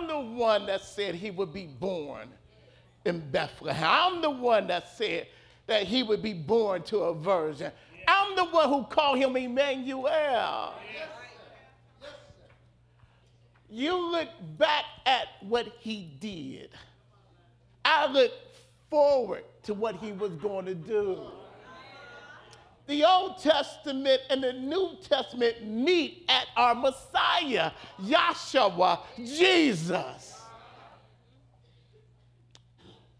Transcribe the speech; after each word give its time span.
I'm 0.00 0.06
the 0.06 0.18
one 0.18 0.66
that 0.66 0.82
said 0.82 1.14
he 1.14 1.30
would 1.30 1.52
be 1.52 1.66
born 1.66 2.28
in 3.04 3.20
Bethlehem. 3.30 3.86
I'm 3.86 4.22
the 4.22 4.30
one 4.30 4.66
that 4.68 4.88
said 4.96 5.26
that 5.66 5.82
he 5.82 6.02
would 6.02 6.22
be 6.22 6.32
born 6.32 6.82
to 6.84 6.98
a 6.98 7.14
virgin. 7.14 7.70
I'm 8.08 8.34
the 8.34 8.46
one 8.46 8.68
who 8.68 8.84
called 8.84 9.18
him 9.18 9.36
Emmanuel. 9.36 10.74
You 13.68 14.10
look 14.10 14.28
back 14.58 14.84
at 15.06 15.26
what 15.42 15.66
he 15.80 16.10
did. 16.18 16.70
I 17.84 18.06
look 18.06 18.32
forward 18.88 19.44
to 19.64 19.74
what 19.74 19.96
he 19.96 20.12
was 20.12 20.32
going 20.32 20.64
to 20.64 20.74
do. 20.74 21.20
The 22.90 23.04
Old 23.04 23.38
Testament 23.38 24.20
and 24.30 24.42
the 24.42 24.52
New 24.52 24.96
Testament 25.08 25.64
meet 25.64 26.24
at 26.28 26.46
our 26.56 26.74
Messiah, 26.74 27.70
Yahshua, 28.02 28.98
Jesus. 29.16 30.42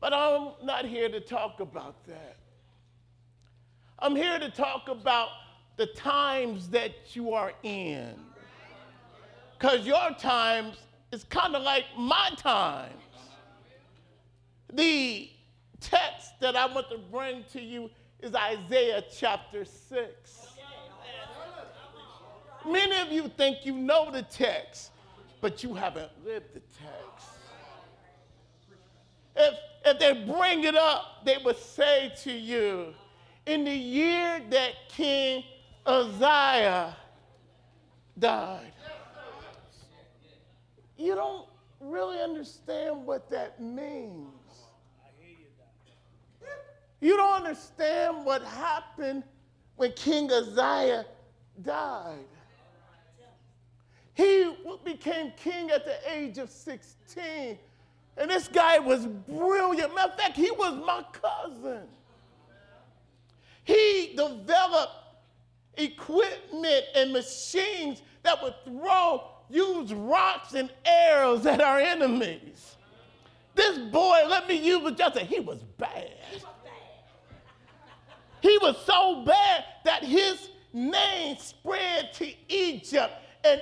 But 0.00 0.12
I'm 0.12 0.54
not 0.64 0.86
here 0.86 1.08
to 1.08 1.20
talk 1.20 1.60
about 1.60 2.04
that. 2.08 2.36
I'm 4.00 4.16
here 4.16 4.40
to 4.40 4.50
talk 4.50 4.88
about 4.88 5.28
the 5.76 5.86
times 5.86 6.70
that 6.70 7.14
you 7.14 7.32
are 7.32 7.52
in. 7.62 8.16
Because 9.56 9.86
your 9.86 10.10
times 10.18 10.78
is 11.12 11.22
kind 11.22 11.54
of 11.54 11.62
like 11.62 11.84
my 11.96 12.30
times. 12.36 12.90
The 14.72 15.30
text 15.78 16.40
that 16.40 16.56
I 16.56 16.66
want 16.66 16.90
to 16.90 16.98
bring 16.98 17.44
to 17.52 17.60
you 17.60 17.88
is 18.22 18.34
Isaiah 18.34 19.02
chapter 19.16 19.64
6. 19.64 20.46
Many 22.66 22.96
of 23.00 23.10
you 23.10 23.28
think 23.28 23.64
you 23.64 23.74
know 23.74 24.10
the 24.10 24.22
text, 24.22 24.90
but 25.40 25.62
you 25.62 25.74
haven't 25.74 26.10
lived 26.24 26.54
the 26.54 26.60
text. 26.60 27.28
If, 29.34 29.54
if 29.86 29.98
they 29.98 30.24
bring 30.24 30.64
it 30.64 30.74
up, 30.74 31.24
they 31.24 31.38
would 31.44 31.58
say 31.58 32.12
to 32.24 32.32
you, 32.32 32.94
in 33.46 33.64
the 33.64 33.74
year 33.74 34.42
that 34.50 34.72
King 34.88 35.44
Uzziah 35.86 36.96
died, 38.18 38.72
you 40.98 41.14
don't 41.14 41.46
really 41.80 42.20
understand 42.20 43.06
what 43.06 43.30
that 43.30 43.60
means. 43.60 44.39
You 47.00 47.16
don't 47.16 47.46
understand 47.46 48.24
what 48.24 48.42
happened 48.42 49.24
when 49.76 49.92
King 49.92 50.30
Uzziah 50.30 51.06
died. 51.62 52.26
He 54.14 54.54
became 54.84 55.32
king 55.36 55.70
at 55.70 55.86
the 55.86 55.96
age 56.12 56.36
of 56.36 56.50
16. 56.50 57.58
And 58.18 58.30
this 58.30 58.48
guy 58.48 58.78
was 58.78 59.06
brilliant. 59.06 59.94
Matter 59.94 60.12
of 60.12 60.18
fact, 60.18 60.36
he 60.36 60.50
was 60.50 60.74
my 60.84 61.02
cousin. 61.12 61.86
He 63.64 64.14
developed 64.14 64.92
equipment 65.78 66.84
and 66.94 67.12
machines 67.12 68.02
that 68.22 68.42
would 68.42 68.54
throw, 68.64 69.28
use 69.48 69.94
rocks 69.94 70.52
and 70.52 70.70
arrows 70.84 71.46
at 71.46 71.62
our 71.62 71.78
enemies. 71.78 72.76
This 73.54 73.78
boy, 73.78 74.22
let 74.28 74.46
me 74.48 74.54
use 74.54 74.92
just 74.96 75.14
say, 75.14 75.24
he 75.24 75.40
was 75.40 75.62
bad. 75.78 76.10
He 78.42 78.58
was 78.58 78.76
so 78.84 79.24
bad 79.24 79.64
that 79.84 80.04
his 80.04 80.48
name 80.72 81.36
spread 81.38 82.12
to 82.14 82.32
Egypt, 82.48 83.12
and 83.44 83.60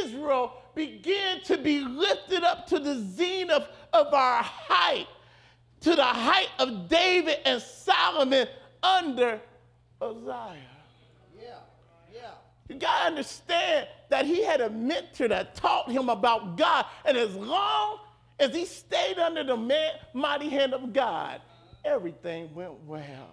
Israel 0.00 0.54
began 0.74 1.40
to 1.42 1.56
be 1.56 1.80
lifted 1.80 2.42
up 2.42 2.66
to 2.68 2.78
the 2.78 2.96
zenith 3.14 3.68
of 3.92 4.12
our 4.12 4.42
height, 4.42 5.06
to 5.80 5.94
the 5.94 6.04
height 6.04 6.48
of 6.58 6.88
David 6.88 7.38
and 7.44 7.62
Solomon 7.62 8.46
under 8.82 9.40
Uzziah. 10.00 10.56
Yeah, 11.40 11.54
yeah. 12.12 12.30
You 12.68 12.76
got 12.76 13.00
to 13.00 13.06
understand 13.06 13.88
that 14.08 14.26
he 14.26 14.44
had 14.44 14.60
a 14.60 14.70
mentor 14.70 15.28
that 15.28 15.54
taught 15.54 15.90
him 15.90 16.08
about 16.08 16.56
God, 16.56 16.86
and 17.04 17.16
as 17.16 17.34
long 17.34 17.98
as 18.38 18.54
he 18.54 18.64
stayed 18.64 19.18
under 19.18 19.42
the 19.42 19.92
mighty 20.14 20.48
hand 20.48 20.74
of 20.74 20.92
God, 20.92 21.40
everything 21.84 22.54
went 22.54 22.84
well. 22.84 23.30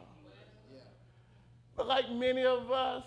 But 1.75 1.87
like 1.87 2.09
many 2.11 2.45
of 2.45 2.71
us, 2.71 3.03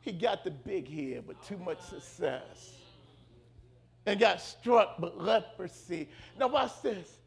he 0.00 0.12
got 0.12 0.44
the 0.44 0.50
big 0.50 0.88
head 0.88 1.24
but 1.26 1.42
too 1.44 1.58
much 1.58 1.80
success 1.80 2.76
and 4.06 4.18
got 4.18 4.40
struck 4.40 4.98
with 4.98 5.14
leprosy. 5.14 6.08
Now, 6.38 6.48
watch 6.48 6.82
this. 6.82 7.18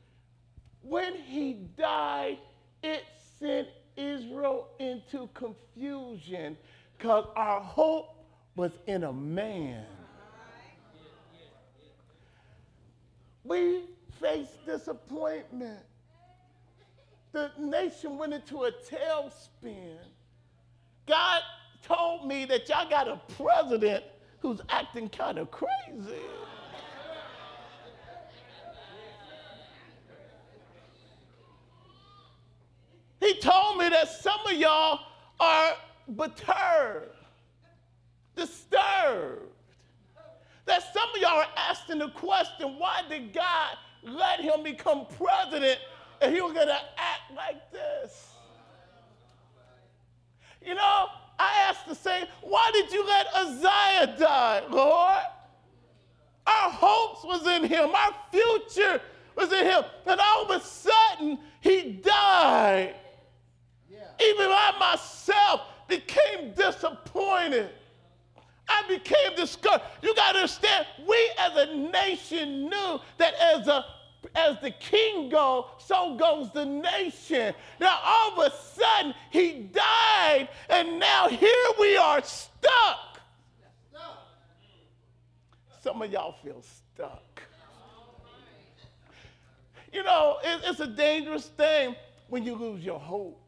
When 0.82 1.16
he 1.16 1.54
died, 1.78 2.38
it 2.84 3.04
sent 3.40 3.70
Israel 3.96 4.70
into 4.80 5.30
confusion 5.34 6.58
because 6.98 7.26
our 7.36 7.62
hope 7.62 8.26
was 8.56 8.72
in 8.88 9.06
a 9.06 9.14
man. 9.14 9.86
We 13.44 13.82
faced 14.20 14.66
disappointment 14.66 15.80
the 17.36 17.52
nation 17.60 18.18
went 18.18 18.34
into 18.34 18.64
a 18.64 18.72
tailspin. 18.72 19.98
God 21.06 21.42
told 21.82 22.26
me 22.26 22.46
that 22.46 22.70
y'all 22.70 22.90
got 22.90 23.10
a 23.10 23.20
president 23.34 24.06
who's 24.40 24.62
acting 24.70 25.10
kind 25.10 25.38
of 25.38 25.52
crazy. 25.52 26.22
He 33.20 33.38
told 33.40 33.80
me 33.80 33.90
that 33.90 34.08
some 34.08 34.40
of 34.46 34.54
y'all 34.54 35.00
are 35.38 35.74
perturbed, 36.16 37.16
disturbed. 38.36 39.42
That 40.66 40.84
some 40.94 41.10
of 41.10 41.18
y'all 41.18 41.40
are 41.40 41.48
asking 41.58 42.00
the 42.00 42.10
question 42.12 42.80
why 42.80 43.02
did 43.10 43.34
God 43.34 43.78
let 44.04 44.40
him 44.40 44.64
become 44.64 45.06
president 45.18 45.80
and 46.22 46.34
he 46.34 46.42
was 46.42 46.54
going 46.54 46.68
to 46.68 46.80
act 46.98 47.32
like 47.36 47.72
this. 47.72 48.32
You 50.62 50.76
know, 50.76 51.08
I 51.38 51.68
asked 51.70 51.88
the 51.88 51.96
same, 51.96 52.26
why 52.42 52.72
did 52.74 52.92
you 52.92 53.06
let 53.06 53.28
Uzziah 53.36 54.16
die, 54.18 54.64
Lord? 54.70 55.24
Our 56.48 56.70
hopes 56.72 57.24
was 57.24 57.48
in 57.48 57.64
him. 57.66 57.90
Our 57.94 58.16
future 58.32 59.02
was 59.36 59.52
in 59.52 59.66
him. 59.66 59.84
And 60.06 60.20
all 60.20 60.46
of 60.46 60.62
a 60.62 60.64
sudden, 60.64 61.40
he 61.62 61.94
died. 62.04 62.96
Yeah. 63.90 64.00
Even 64.22 64.48
I 64.50 64.76
myself 64.80 65.62
became 65.88 66.54
disappointed. 66.54 67.70
I 68.68 68.84
became 68.88 69.36
discouraged. 69.36 69.84
You 70.02 70.16
got 70.16 70.32
to 70.34 70.40
understand, 70.40 70.88
we 71.08 71.32
as 71.38 71.56
a 71.56 71.76
nation 71.76 72.70
knew 72.70 73.00
that 73.18 73.34
as 73.36 73.68
a 73.68 73.86
as 74.34 74.60
the 74.62 74.72
king 74.72 75.30
goes, 75.30 75.66
so 75.80 76.16
goes 76.16 76.52
the 76.52 76.66
nation. 76.66 77.54
Now, 77.80 78.00
all 78.04 78.42
of 78.42 78.52
a 78.52 78.56
sudden, 78.74 79.14
he 79.30 79.70
died, 79.72 80.50
and 80.70 81.00
now 81.00 81.28
here 81.28 81.66
we 81.80 81.98
are 81.98 82.24
stuck. 82.24 83.20
Some 85.82 86.02
of 86.02 86.12
y'all 86.12 86.36
feel 86.44 86.64
stuck. 86.64 87.44
You 89.94 90.04
know, 90.04 90.38
it's 90.44 90.80
a 90.80 90.88
dangerous 90.88 91.46
thing 91.46 91.96
when 92.28 92.44
you 92.44 92.56
lose 92.56 92.84
your 92.84 93.00
hope. 93.00 93.42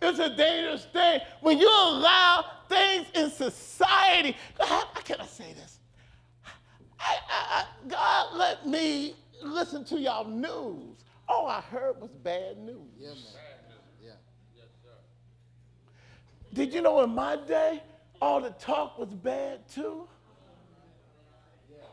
It's 0.00 0.18
a 0.18 0.36
dangerous 0.36 0.84
thing 0.92 1.20
when 1.40 1.58
you 1.58 1.68
allow 1.68 2.44
things 2.68 3.06
in 3.14 3.30
society. 3.30 4.36
I 5.44 5.48
say 5.48 5.54
this? 5.54 5.78
I, 6.98 7.16
I, 7.28 7.64
God 7.88 8.36
let 8.36 8.66
me 8.66 9.14
listen 9.42 9.84
to 9.86 9.98
y'all 9.98 10.26
news. 10.26 11.04
All 11.28 11.46
I 11.46 11.60
heard 11.60 12.00
was 12.00 12.10
bad 12.22 12.58
news. 12.58 12.78
Yeah, 12.98 13.08
man. 13.08 13.18
Yeah. 14.02 14.10
Yes, 14.56 14.66
Did 16.52 16.72
you 16.72 16.82
know 16.82 17.02
in 17.02 17.10
my 17.10 17.36
day, 17.36 17.82
all 18.20 18.40
the 18.40 18.50
talk 18.50 18.98
was 18.98 19.12
bad 19.12 19.68
too? 19.68 20.08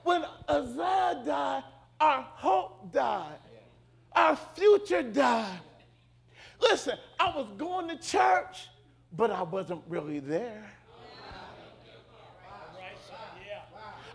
When 0.04 0.24
Uzziah 0.47 1.21
died, 1.25 1.63
our 2.00 2.21
hope 2.21 2.92
died. 2.92 3.38
Our 4.13 4.36
future 4.56 5.04
died. 5.04 5.59
Listen, 6.59 6.97
I 7.19 7.36
was 7.36 7.47
going 7.57 7.88
to 7.89 7.97
church, 7.97 8.68
but 9.13 9.31
I 9.31 9.44
wasn't 9.44 9.81
really 9.88 10.19
there. 10.19 10.65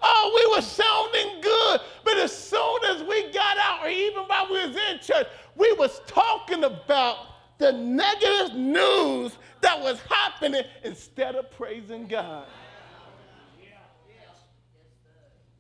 Oh, 0.08 0.32
we 0.37 0.56
were 0.56 0.62
sounding 0.62 1.41
good, 1.41 1.81
but 2.05 2.17
as 2.19 2.31
soon 2.31 2.85
as 2.85 3.03
we 3.03 3.32
got 3.32 3.58
out, 3.58 3.85
or 3.85 3.88
even 3.88 4.23
while 4.23 4.47
we 4.49 4.64
was 4.64 4.76
in 4.76 5.00
church, 5.00 5.26
we 5.56 5.73
was 5.73 6.00
talking 6.06 6.62
about 6.62 7.17
the 7.58 7.73
negative 7.73 8.56
news 8.56 9.37
that 9.62 9.81
was 9.81 10.00
happening 10.08 10.62
instead 10.85 11.35
of 11.35 11.50
praising 11.50 12.06
God. 12.06 12.47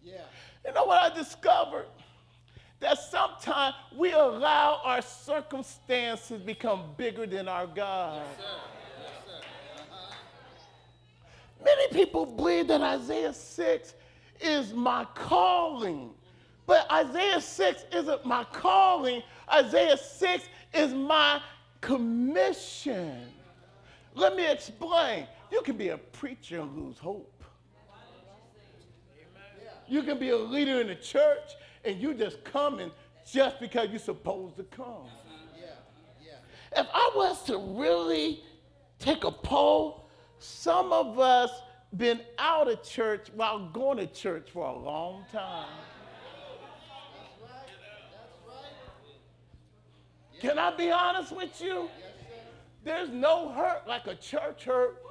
Yeah. 0.04 0.20
You 0.64 0.72
know 0.72 0.84
what 0.84 1.12
I 1.12 1.14
discovered? 1.14 1.86
That 2.78 2.98
sometimes 2.98 3.74
we 3.96 4.12
allow 4.12 4.80
our 4.84 5.02
circumstances 5.02 6.40
become 6.42 6.94
bigger 6.96 7.26
than 7.26 7.48
our 7.48 7.66
God. 7.66 8.22
Yes, 8.38 8.48
yes, 9.00 9.42
uh-huh. 9.90 10.14
Many 11.64 11.88
people 11.88 12.26
believe 12.26 12.68
that 12.68 12.82
Isaiah 12.82 13.32
6 13.32 13.94
is 14.40 14.72
my 14.72 15.06
calling. 15.14 16.10
But 16.66 16.90
Isaiah 16.90 17.40
6 17.40 17.84
isn't 17.92 18.26
my 18.26 18.44
calling. 18.52 19.22
Isaiah 19.52 19.96
6 19.96 20.44
is 20.74 20.92
my 20.92 21.40
commission. 21.80 23.20
Let 24.14 24.34
me 24.36 24.50
explain. 24.50 25.26
You 25.52 25.62
can 25.62 25.76
be 25.76 25.88
a 25.88 25.98
preacher 25.98 26.60
and 26.60 26.76
lose 26.76 26.98
hope. 26.98 27.32
You 29.88 30.02
can 30.02 30.18
be 30.18 30.30
a 30.30 30.36
leader 30.36 30.80
in 30.80 30.88
the 30.88 30.96
church 30.96 31.52
and 31.84 32.00
you 32.00 32.14
just 32.14 32.42
coming 32.42 32.90
just 33.30 33.60
because 33.60 33.90
you're 33.90 33.98
supposed 33.98 34.56
to 34.56 34.64
come. 34.64 35.08
If 36.76 36.86
I 36.92 37.10
was 37.14 37.44
to 37.44 37.58
really 37.58 38.42
take 38.98 39.24
a 39.24 39.30
poll, 39.30 40.08
some 40.38 40.92
of 40.92 41.18
us 41.18 41.50
been 41.96 42.20
out 42.38 42.68
of 42.68 42.82
church 42.82 43.28
while 43.34 43.68
going 43.68 43.98
to 43.98 44.06
church 44.06 44.50
for 44.52 44.66
a 44.66 44.78
long 44.78 45.24
time. 45.32 45.68
Can 50.40 50.58
I 50.58 50.76
be 50.76 50.90
honest 50.90 51.34
with 51.34 51.60
you? 51.60 51.88
There's 52.84 53.08
no 53.08 53.48
hurt 53.48 53.86
like 53.88 54.06
a 54.06 54.14
church 54.14 54.64
hurt. 54.64 55.02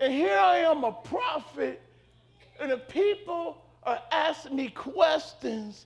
And 0.00 0.12
here 0.12 0.38
I 0.38 0.58
am, 0.58 0.84
a 0.84 0.92
prophet, 0.92 1.82
and 2.58 2.70
the 2.70 2.78
people 2.78 3.62
are 3.82 4.00
asking 4.10 4.56
me 4.56 4.68
questions, 4.70 5.84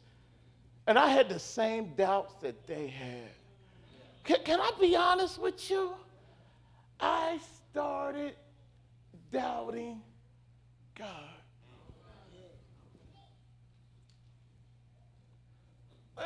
and 0.87 0.97
I 0.97 1.09
had 1.09 1.29
the 1.29 1.41
same 1.41 1.95
doubts 1.97 2.35
that 2.35 2.65
they 2.69 2.87
had. 2.87 3.31
Can, 4.25 4.39
can 4.45 4.61
I 4.61 4.71
be 4.81 4.97
honest 4.97 5.39
with 5.41 5.71
you? 5.71 5.93
I 6.99 7.39
started 7.71 8.35
doubting 9.31 10.01
God. 10.95 11.09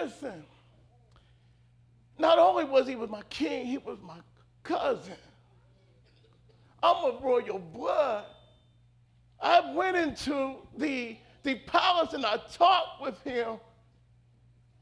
Listen, 0.01 0.45
not 2.19 2.39
only 2.39 2.65
was 2.65 2.87
he 2.87 2.95
with 2.95 3.11
my 3.11 3.23
king, 3.31 3.67
he 3.67 3.79
was 3.79 3.99
my 4.03 4.19
cousin. 4.63 5.15
I'm 6.83 7.05
a 7.05 7.19
royal 7.21 7.59
blood. 7.59 8.27
I 9.41 9.73
went 9.75 9.97
into 9.97 10.57
the, 10.77 11.17
the 11.43 11.57
palace 11.67 12.13
and 12.13 12.25
I 12.25 12.39
talked 12.53 13.01
with 13.01 13.21
him. 13.23 13.57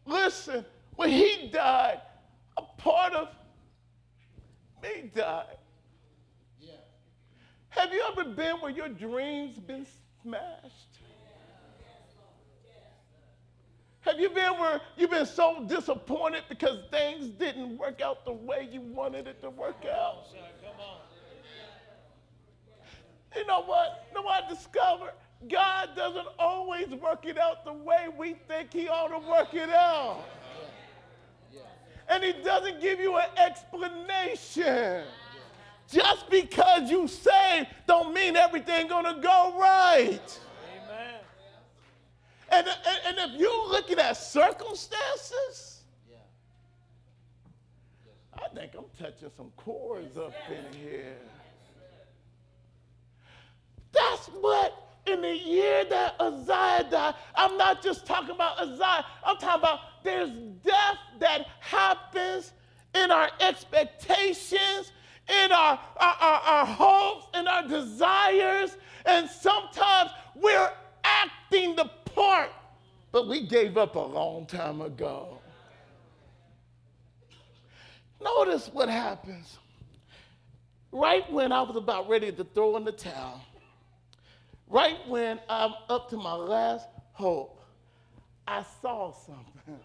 Listen, 0.05 0.65
when 0.97 1.11
he 1.11 1.51
died, 1.53 2.01
part 2.87 3.15
of 3.15 3.29
me 4.81 5.11
died. 5.15 5.59
Yeah. 6.61 6.75
Have 7.71 7.93
you 7.93 8.03
ever 8.13 8.31
been 8.31 8.57
where 8.61 8.71
your 8.71 8.89
dreams 8.89 9.59
been 9.59 9.87
smashed? 10.23 11.01
Have 14.03 14.21
you 14.21 14.31
been 14.31 14.53
where 14.61 14.81
you've 14.97 15.11
been 15.11 15.27
so 15.27 15.65
disappointed 15.67 16.45
because 16.49 16.79
things 16.93 17.27
didn't 17.27 17.77
work 17.77 18.01
out 18.01 18.25
the 18.25 18.33
way 18.33 18.69
you 18.71 18.81
wanted 18.81 19.27
it 19.27 19.43
to 19.43 19.51
work 19.51 19.85
out? 19.85 20.27
You 23.35 23.47
know 23.47 23.63
what? 23.65 24.07
You 24.09 24.15
know 24.15 24.23
what 24.23 24.45
I 24.45 24.49
discovered? 24.49 25.13
God 25.49 25.91
doesn't 25.97 26.29
always 26.39 26.87
work 26.89 27.27
it 27.27 27.37
out 27.37 27.65
the 27.65 27.73
way 27.73 28.07
we 28.17 28.35
think 28.47 28.73
He 28.73 28.89
ought 28.89 29.09
to 29.09 29.29
work 29.29 29.53
it 29.55 29.71
out. 29.71 30.25
And 32.09 32.23
He 32.23 32.33
doesn't 32.33 32.81
give 32.81 33.01
you 33.01 33.17
an 33.17 33.29
explanation. 33.37 35.05
Just 35.91 36.29
because 36.31 36.91
you 36.91 37.07
say 37.07 37.69
don't 37.87 38.13
mean 38.13 38.37
everything 38.37 38.89
gonna 38.89 39.21
go 39.23 39.55
right. 39.59 40.41
And, 42.51 42.67
and, 42.67 43.19
and 43.19 43.33
if 43.33 43.41
you're 43.41 43.69
looking 43.69 43.99
at 43.99 44.17
circumstances, 44.17 45.83
I 48.35 48.49
think 48.55 48.73
I'm 48.77 48.85
touching 48.99 49.31
some 49.37 49.51
chords 49.57 50.17
up 50.17 50.33
in 50.49 50.79
here. 50.79 51.17
That's 53.93 54.27
what 54.29 54.86
in 55.17 55.23
the 55.23 55.37
year 55.37 55.85
that 55.85 56.15
Uzziah 56.21 56.87
died, 56.91 57.15
I'm 57.35 57.57
not 57.57 57.83
just 57.83 58.07
talking 58.07 58.35
about 58.35 58.59
Uzziah, 58.59 59.05
I'm 59.25 59.37
talking 59.39 59.61
about 59.61 59.81
there's 60.03 60.31
death 60.65 60.99
that 61.21 61.47
happens 61.61 62.53
in 62.95 63.11
our 63.11 63.31
expectations, 63.41 64.93
in 65.29 65.53
our, 65.53 65.81
our, 65.97 66.15
our, 66.21 66.41
our 66.41 66.67
hopes, 66.67 67.27
in 67.35 67.49
our 67.49 67.67
desires, 67.67 68.77
and 69.05 69.29
sometimes 69.29 70.11
we're 70.35 70.71
acting 71.05 71.77
the 71.77 71.91
part, 72.15 72.51
but 73.13 73.29
we 73.29 73.47
gave 73.47 73.77
up 73.77 73.97
a 73.97 74.01
long 74.01 74.47
time 74.47 74.81
ago. 74.81 75.39
Notice 78.23 78.71
what 78.73 78.89
happens. 78.89 79.59
Right 80.93 81.31
when 81.31 81.53
I 81.53 81.63
was 81.63 81.77
about 81.77 82.09
ready 82.09 82.33
to 82.33 82.45
throw 82.45 82.77
in 82.77 82.85
the 82.85 82.93
towel, 82.93 83.41
right 84.69 84.97
when 85.09 85.41
I'm 85.49 85.75
up 85.89 86.09
to 86.11 86.17
my 86.17 86.35
last 86.35 86.87
hope, 87.13 87.61
I 88.47 88.65
saw 88.81 89.13
something. 89.13 89.45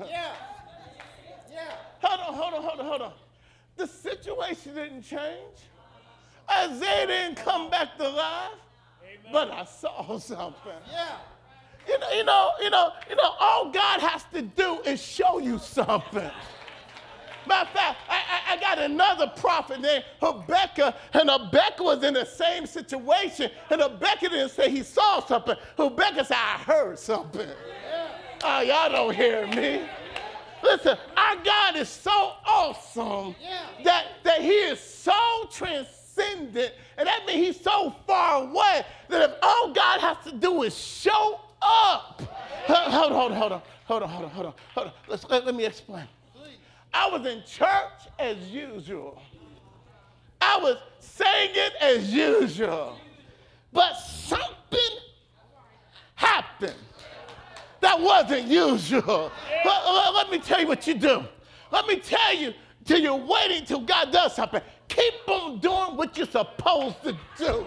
yeah. 0.00 0.34
Yeah. 1.50 1.74
Hold 2.02 2.20
on, 2.20 2.34
hold 2.34 2.54
on, 2.54 2.62
hold 2.62 2.80
on, 2.80 2.86
hold 2.86 3.02
on. 3.02 3.12
The 3.76 3.86
situation 3.86 4.74
didn't 4.74 5.02
change. 5.02 5.58
Isaiah 6.50 7.06
didn't 7.06 7.36
come 7.36 7.70
back 7.70 7.96
to 7.98 8.08
life 8.08 8.52
but 9.32 9.50
I 9.50 9.64
saw 9.64 10.18
something. 10.18 10.72
Yeah. 10.90 11.16
You 11.86 11.98
know, 11.98 12.10
you 12.12 12.24
know, 12.24 12.50
you 12.60 12.70
know, 12.70 12.92
you 13.08 13.16
know, 13.16 13.34
all 13.40 13.70
God 13.70 14.00
has 14.00 14.24
to 14.34 14.42
do 14.42 14.80
is 14.84 15.02
show 15.02 15.38
you 15.38 15.58
something. 15.58 16.30
Matter 17.46 17.68
of 17.68 17.68
fact, 17.70 17.98
got 18.74 18.78
another 18.78 19.26
prophet 19.36 19.80
named 19.80 20.04
Habakkuk, 20.20 20.94
and 21.12 21.30
Habakkuk 21.30 21.80
was 21.80 22.02
in 22.02 22.14
the 22.14 22.24
same 22.24 22.66
situation, 22.66 23.50
and 23.70 23.80
Habakkuk 23.80 24.30
didn't 24.30 24.50
say 24.50 24.70
he 24.70 24.82
saw 24.82 25.24
something. 25.24 25.56
Habakkuk 25.76 26.26
said, 26.26 26.36
I 26.36 26.58
heard 26.58 26.98
something. 26.98 27.48
Oh, 28.44 28.60
y'all 28.60 28.90
don't 28.90 29.14
hear 29.14 29.46
me. 29.48 29.82
Listen, 30.62 30.96
our 31.16 31.36
God 31.44 31.76
is 31.76 31.88
so 31.88 32.32
awesome 32.46 33.34
that, 33.84 34.06
that 34.24 34.40
he 34.40 34.50
is 34.50 34.80
so 34.80 35.12
transcendent 35.50 35.98
transcendent. 36.18 36.74
And 36.96 37.06
that 37.06 37.26
means 37.26 37.56
he's 37.56 37.64
so 37.64 37.94
far 38.06 38.42
away 38.42 38.84
that 39.08 39.30
if 39.30 39.36
all 39.42 39.72
God 39.72 40.00
has 40.00 40.16
to 40.24 40.32
do 40.32 40.62
is 40.62 40.76
show 40.76 41.40
up. 41.62 42.22
Hold 42.66 43.12
on, 43.12 43.12
hold 43.12 43.32
on, 43.32 43.38
hold 43.38 43.52
on, 43.52 43.62
hold 43.84 44.02
on, 44.02 44.08
hold 44.08 44.24
on, 44.24 44.30
hold 44.30 44.46
on. 44.46 44.54
Hold 44.74 44.86
on. 44.88 44.92
Let's, 45.08 45.24
let, 45.28 45.46
let 45.46 45.54
me 45.54 45.64
explain. 45.64 46.06
I 46.92 47.08
was 47.08 47.26
in 47.26 47.42
church 47.44 48.08
as 48.18 48.36
usual. 48.50 49.20
I 50.40 50.58
was 50.58 50.76
singing 51.00 51.70
as 51.80 52.12
usual. 52.12 52.98
But 53.72 53.94
something 53.94 54.96
happened 56.14 56.74
that 57.80 58.00
wasn't 58.00 58.48
usual. 58.48 59.30
Let, 59.64 60.14
let, 60.14 60.30
me 60.30 60.38
tell 60.38 60.60
you 60.60 60.66
what 60.66 60.86
you 60.86 60.94
do. 60.94 61.24
Let 61.70 61.86
me 61.86 61.96
tell 61.96 62.34
you 62.34 62.54
till 62.84 62.98
you're 62.98 63.14
waiting 63.14 63.64
till 63.64 63.80
God 63.80 64.10
does 64.10 64.34
something. 64.34 64.60
Keep 64.88 65.28
on 65.28 65.58
doing 65.58 65.96
what 65.96 66.16
you're 66.16 66.26
supposed 66.26 67.02
to 67.02 67.12
do. 67.36 67.66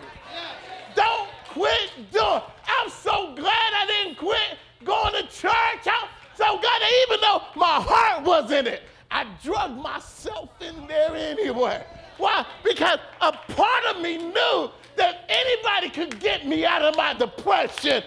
Don't 0.96 1.30
quit 1.50 1.92
doing. 2.12 2.42
I'm 2.68 2.90
so 2.90 3.36
glad 3.36 3.74
I 3.74 3.86
didn't 3.88 4.18
quit 4.18 4.58
going 4.84 5.14
to 5.14 5.24
church. 5.24 5.54
I'm 5.86 6.10
so 6.36 6.60
glad 6.60 6.82
even 7.08 7.22
though 7.22 7.42
my 7.56 7.80
heart 7.82 8.26
was 8.26 8.52
in 8.52 8.68
it, 8.68 8.82
I 9.12 9.28
drug 9.44 9.78
myself 9.78 10.50
in 10.62 10.88
there 10.88 11.14
anyway. 11.14 11.86
Why? 12.18 12.46
Because 12.64 13.00
a 13.20 13.32
part 13.32 13.86
of 13.94 14.02
me 14.02 14.18
knew 14.18 14.72
that 14.96 15.26
anybody 15.28 15.90
could 15.90 16.20
get 16.20 16.48
me 16.48 16.66
out 16.66 16.82
of 16.82 16.96
my 16.96 17.14
depression. 17.14 18.04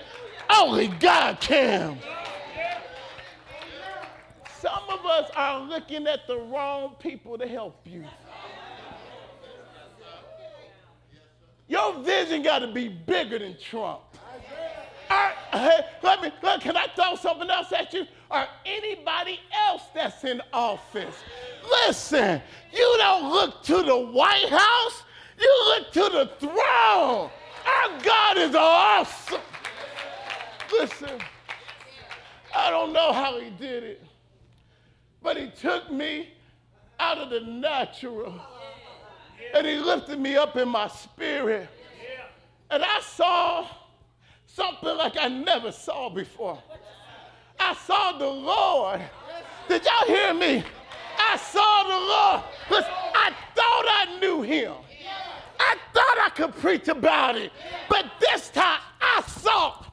Only 0.49 0.89
God 0.89 1.41
can. 1.41 1.99
Some 4.61 4.83
of 4.89 5.05
us 5.05 5.31
are 5.37 5.61
looking 5.61 6.07
at 6.07 6.27
the 6.27 6.39
wrong 6.39 6.97
people 6.99 7.37
to 7.37 7.47
help 7.47 7.81
you. 7.85 8.05
Your 11.69 12.03
vision 12.03 12.43
got 12.43 12.61
to 12.61 12.73
be 12.73 12.89
bigger 12.89 13.39
than 13.39 13.57
Trump. 13.59 14.01
Hey, 15.59 15.81
let 16.03 16.23
me, 16.23 16.31
look, 16.43 16.61
can 16.61 16.77
I 16.77 16.87
throw 16.95 17.17
something 17.17 17.49
else 17.49 17.73
at 17.73 17.93
you? 17.93 18.07
Or 18.31 18.47
anybody 18.65 19.41
else 19.69 19.83
that's 19.95 20.25
in 20.25 20.41
office. 20.53 21.17
Listen, 21.87 22.41
you 22.73 22.95
don't 22.99 23.31
look 23.31 23.63
to 23.65 23.83
the 23.83 23.99
White 23.99 24.49
House, 24.49 25.03
you 25.39 25.65
look 25.67 25.93
to 25.93 26.01
the 26.01 26.31
throne. 26.39 27.31
Our 27.67 28.03
God 28.03 28.39
is 28.39 28.55
awesome. 28.55 29.41
Listen, 30.73 31.19
I 32.55 32.71
don't 32.71 32.93
know 32.93 33.13
how 33.13 33.39
he 33.41 33.51
did 33.51 33.85
it, 33.85 34.03
but 35.23 35.37
he 35.37 35.51
took 35.51 35.91
me 35.91 36.31
out 36.99 37.19
of 37.19 37.31
the 37.31 37.41
natural 37.41 38.41
and 39.55 39.67
he 39.67 39.77
lifted 39.77 40.19
me 40.19 40.37
up 40.37 40.57
in 40.57 40.69
my 40.69 40.89
spirit. 40.89 41.69
And 42.71 42.83
I 42.83 43.01
saw 43.01 43.67
something 44.55 44.97
like 44.97 45.17
I 45.19 45.29
never 45.29 45.73
saw 45.73 46.09
before. 46.09 46.63
I 47.59 47.75
saw 47.75 48.19
the 48.19 48.27
Lord. 48.27 49.01
Did 49.69 49.85
y'all 49.85 50.07
hear 50.07 50.35
me? 50.35 50.63
I 51.19 51.37
saw 51.37 51.83
the 51.83 52.07
Lord. 52.07 52.43
Listen, 52.71 52.93
I 53.15 53.33
thought 53.55 53.87
I 53.89 54.19
knew 54.21 54.43
him. 54.43 54.73
I 55.59 55.77
thought 55.93 56.19
I 56.25 56.31
could 56.35 56.55
preach 56.57 56.89
about 56.89 57.37
it. 57.37 57.53
But 57.89 58.07
this 58.21 58.51
time 58.51 58.81
I 59.01 59.23
saw. 59.23 59.85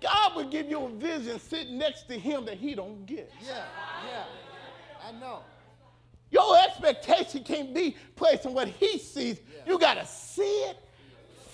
God 0.00 0.36
will 0.36 0.48
give 0.48 0.70
you 0.70 0.84
a 0.84 0.88
vision 0.90 1.40
sitting 1.40 1.76
next 1.76 2.04
to 2.04 2.18
him 2.18 2.44
that 2.44 2.56
he 2.56 2.74
don't 2.74 3.04
get. 3.04 3.32
Yeah, 3.44 3.64
yeah. 4.08 4.24
I 5.06 5.12
know. 5.18 5.40
Your 6.30 6.56
expectation 6.58 7.42
can't 7.42 7.74
be 7.74 7.96
placed 8.14 8.46
on 8.46 8.54
what 8.54 8.68
he 8.68 8.98
sees. 8.98 9.40
You 9.66 9.78
got 9.78 9.94
to 9.94 10.06
see 10.06 10.42
it 10.42 10.78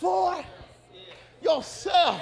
for 0.05 0.45
yourself. 1.43 2.21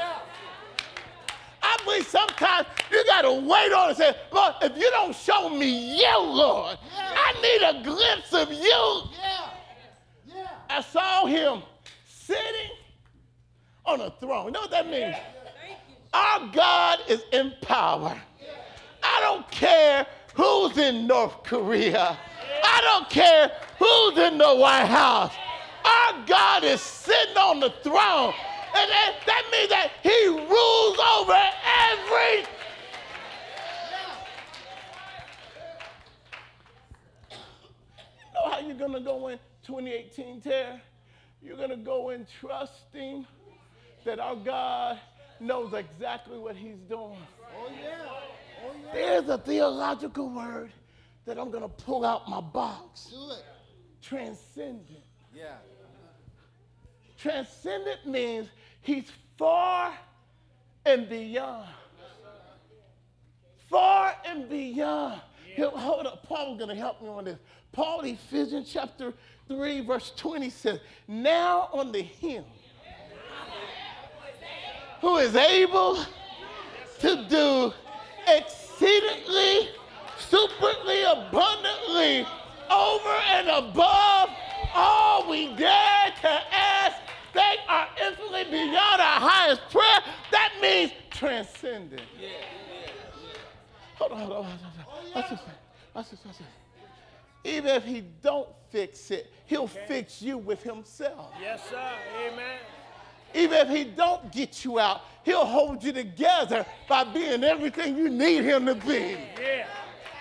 I 1.61 1.77
believe 1.85 2.07
sometimes 2.07 2.69
you 2.93 3.05
got 3.07 3.23
to 3.23 3.33
wait 3.33 3.73
on 3.73 3.89
and 3.89 3.99
say, 3.99 4.15
Lord, 4.33 4.55
if 4.63 4.77
you 4.77 4.89
don't 4.91 5.13
show 5.13 5.49
me 5.49 5.99
you, 5.99 6.19
Lord, 6.21 6.79
I 6.97 7.33
need 7.43 7.81
a 7.81 7.83
glimpse 7.83 8.33
of 8.33 8.53
you. 8.53 9.03
I 10.71 10.81
saw 10.81 11.27
him 11.27 11.63
sitting 12.07 12.71
on 13.85 14.01
a 14.01 14.11
throne. 14.21 14.47
You 14.47 14.53
know 14.53 14.61
what 14.61 14.71
that 14.71 14.89
means? 14.89 15.17
Our 16.15 16.53
God 16.53 17.01
is 17.09 17.25
in 17.33 17.53
power. 17.63 18.17
I 19.03 19.21
don't 19.21 19.51
care 19.51 20.07
who's 20.35 20.79
in 20.79 21.09
North 21.09 21.43
Korea. 21.43 22.17
I 22.65 22.81
don't 22.81 23.11
care 23.11 23.51
who's 23.81 24.19
in 24.19 24.39
the 24.39 24.55
White 24.55 24.87
House. 24.87 25.33
Our 25.85 26.27
God 26.27 26.65
is 26.65 26.81
sitting 26.81 27.37
on 27.37 27.61
the 27.61 27.71
throne. 27.83 28.35
And 28.75 28.91
that, 28.91 29.15
that 29.27 29.45
means 29.53 29.69
that 29.69 29.91
he 30.03 30.29
rules 30.29 30.99
over 30.99 31.39
every. 31.83 32.47
You 37.31 38.35
know 38.35 38.51
how 38.51 38.61
you're 38.61 38.77
going 38.77 38.93
to 38.93 39.01
go 39.01 39.29
in 39.29 39.39
2018, 39.67 40.41
Terry? 40.41 40.81
You're 41.43 41.57
going 41.57 41.71
to 41.71 41.77
go 41.77 42.11
in 42.11 42.27
trusting 42.41 43.27
that 44.05 44.19
our 44.19 44.37
God 44.37 44.99
knows 45.41 45.75
exactly 45.75 46.39
what 46.39 46.57
he's 46.57 46.79
doing. 46.89 47.19
Oh, 47.59 47.71
yeah. 47.83 47.97
Oh, 48.65 48.73
yeah. 48.87 48.93
There's 48.95 49.29
a 49.29 49.39
theological 49.39 50.31
word 50.31 50.73
that 51.25 51.39
I'm 51.39 51.51
going 51.51 51.63
to 51.63 51.69
pull 51.69 52.05
out 52.05 52.29
my 52.29 52.41
box. 52.41 53.09
Do 53.11 53.31
it. 53.33 53.45
Transcendent. 54.01 54.89
Yeah. 55.35 55.55
Transcendent 57.23 58.05
means 58.05 58.49
he's 58.81 59.05
far 59.39 59.95
and 60.85 61.09
beyond. 61.09 61.69
Far 63.71 64.17
and 64.27 64.49
beyond. 64.49 65.21
He'll, 65.55 65.71
hold 65.71 66.07
up. 66.07 66.27
Paul's 66.27 66.59
going 66.59 66.71
to 66.71 66.75
help 66.75 67.01
me 67.01 67.09
on 67.09 67.27
this. 67.27 67.39
Paul, 67.71 68.01
Ephesians 68.01 68.69
chapter 68.73 69.15
3, 69.47 69.83
verse 69.83 70.13
20 70.17 70.51
says, 70.51 70.81
Now 71.07 71.69
unto 71.73 72.03
him 72.03 72.45
who 75.01 75.19
is 75.19 75.37
able 75.37 75.99
to 76.99 77.27
do 77.29 77.73
exceedingly, 78.27 79.69
superly, 80.19 81.29
abundantly, 81.29 82.27
over 82.69 83.15
and 83.31 83.49
above 83.49 84.29
all 84.75 85.31
we 85.31 85.55
dare 85.55 86.13
to 86.21 86.29
ask. 86.29 86.72
They 87.35 87.55
are 87.69 87.89
infinitely 88.07 88.45
beyond 88.45 89.01
our 89.01 89.21
highest 89.21 89.63
prayer. 89.71 90.01
That 90.31 90.53
means 90.61 90.93
transcendent. 91.11 92.03
Hold 93.97 94.13
on, 94.13 94.19
hold 94.19 94.33
on, 94.33 94.45
hold 94.45 94.45
on. 94.45 94.85
hold 94.87 95.07
on. 95.07 95.13
Watch 95.15 95.31
this. 95.31 95.41
Watch 95.95 96.11
this. 96.11 96.21
Watch 96.25 96.39
this. 96.39 96.47
Even 97.45 97.71
if 97.77 97.85
he 97.85 98.03
don't 98.23 98.49
fix 98.71 99.11
it, 99.11 99.33
he'll 99.47 99.67
fix 99.67 100.23
you 100.23 100.39
with 100.39 100.63
himself. 100.63 101.33
Yes, 101.41 101.61
sir. 101.69 101.91
Amen. 102.27 102.59
Even 103.35 103.67
if 103.67 103.69
he 103.69 103.85
don't 103.85 104.31
get 104.31 104.65
you 104.65 104.79
out, 104.79 105.03
he'll 105.25 105.45
hold 105.45 105.83
you 105.83 105.93
together 105.93 106.67
by 106.89 107.05
being 107.05 107.43
everything 107.43 107.97
you 107.97 108.09
need 108.09 108.45
him 108.45 108.67
to 108.67 108.75
be. 108.75 109.17
Yeah. 109.41 109.67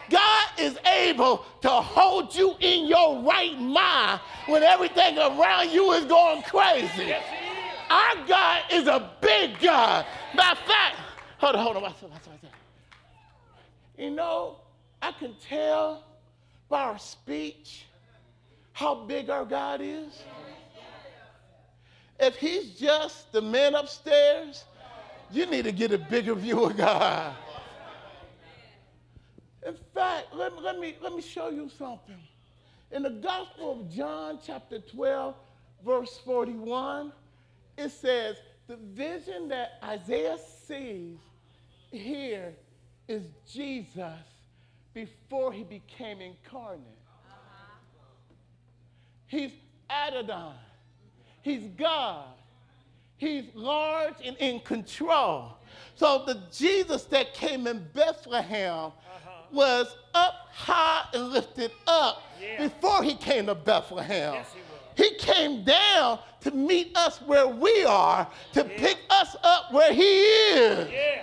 God 0.09 0.40
is 0.57 0.77
able 0.85 1.45
to 1.61 1.69
hold 1.69 2.35
you 2.35 2.55
in 2.59 2.87
your 2.87 3.21
right 3.23 3.59
mind 3.59 4.19
when 4.47 4.63
everything 4.63 5.17
around 5.17 5.71
you 5.71 5.91
is 5.93 6.05
going 6.05 6.41
crazy. 6.43 7.13
Our 7.89 8.27
God 8.27 8.61
is 8.71 8.87
a 8.87 9.11
big 9.21 9.59
God. 9.59 10.05
Matter 10.33 10.59
of 10.59 10.67
fact, 10.67 10.95
hold 11.37 11.55
on, 11.55 11.63
hold 11.63 11.75
on. 11.77 11.83
Watch 11.83 12.01
watch 12.01 12.11
watch. 12.27 12.51
You 13.97 14.11
know, 14.11 14.59
I 15.01 15.11
can 15.11 15.35
tell 15.47 16.03
by 16.69 16.83
our 16.83 16.97
speech 16.97 17.85
how 18.73 18.95
big 18.95 19.29
our 19.29 19.45
God 19.45 19.81
is. 19.81 20.23
If 22.19 22.35
he's 22.35 22.79
just 22.79 23.31
the 23.31 23.41
man 23.41 23.75
upstairs, 23.75 24.63
you 25.31 25.45
need 25.45 25.65
to 25.65 25.71
get 25.71 25.91
a 25.91 25.97
bigger 25.97 26.35
view 26.35 26.65
of 26.65 26.77
God. 26.77 27.35
In 29.65 29.75
fact, 29.93 30.27
let 30.33 30.55
me, 30.55 30.61
let 30.61 30.79
me, 30.79 30.95
let 31.01 31.13
me 31.13 31.21
show 31.21 31.49
you 31.49 31.69
something. 31.77 32.17
In 32.91 33.03
the 33.03 33.09
Gospel 33.09 33.81
of 33.81 33.91
John, 33.91 34.39
chapter 34.45 34.79
12, 34.79 35.35
verse 35.85 36.19
41, 36.25 37.11
it 37.77 37.89
says, 37.89 38.37
The 38.67 38.77
vision 38.77 39.47
that 39.49 39.79
Isaiah 39.83 40.37
sees 40.67 41.17
here 41.91 42.53
is 43.07 43.23
Jesus 43.51 44.19
before 44.93 45.53
he 45.53 45.63
became 45.63 46.21
incarnate. 46.21 46.81
Uh-huh. 47.29 47.65
He's 49.27 49.51
Adonai. 49.89 50.53
He's 51.41 51.63
God. 51.77 52.25
He's 53.17 53.45
large 53.53 54.15
and 54.25 54.35
in 54.37 54.59
control. 54.61 55.57
So 55.95 56.23
the 56.25 56.41
Jesus 56.51 57.03
that 57.05 57.33
came 57.33 57.67
in 57.67 57.85
Bethlehem 57.93 58.91
was 59.53 59.95
up 60.13 60.47
high 60.53 61.05
and 61.13 61.29
lifted 61.31 61.71
up 61.87 62.21
Yeah. 62.41 62.67
before 62.67 63.03
he 63.03 63.15
came 63.15 63.45
to 63.47 63.55
Bethlehem. 63.55 64.33
Yes, 64.33 64.47
he. 64.53 64.61
He 65.03 65.15
came 65.15 65.63
down 65.63 66.19
to 66.41 66.51
meet 66.51 66.95
us 66.97 67.21
where 67.21 67.47
we 67.47 67.83
are, 67.85 68.27
to 68.53 68.63
pick 68.63 68.97
us 69.09 69.35
up 69.43 69.71
where 69.71 69.93
he 69.93 70.19
is. 70.19 70.91
Yeah. 70.91 71.21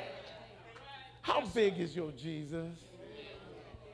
How 1.21 1.43
big 1.43 1.79
is 1.79 1.95
your 1.95 2.11
Jesus? 2.13 2.67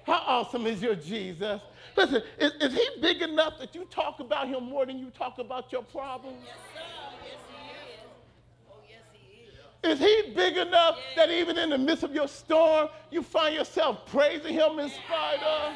How 0.06 0.22
awesome 0.26 0.66
is 0.66 0.80
your 0.80 0.94
Jesus? 0.94 1.60
Listen, 1.96 2.22
is, 2.38 2.52
is 2.60 2.72
he 2.74 2.88
big 3.00 3.22
enough 3.22 3.58
that 3.58 3.74
you 3.74 3.84
talk 3.90 4.20
about 4.20 4.48
him 4.48 4.64
more 4.64 4.86
than 4.86 4.98
you 4.98 5.10
talk 5.10 5.38
about 5.38 5.72
your 5.72 5.82
problems? 5.82 6.44
Is 9.84 9.98
he 9.98 10.32
big 10.34 10.56
enough 10.56 10.96
that 11.14 11.30
even 11.30 11.58
in 11.58 11.68
the 11.68 11.76
midst 11.76 12.04
of 12.04 12.14
your 12.14 12.26
storm, 12.26 12.88
you 13.10 13.22
find 13.22 13.54
yourself 13.54 14.06
praising 14.06 14.54
him 14.54 14.78
in 14.78 14.88
spite 14.88 15.42
of? 15.42 15.72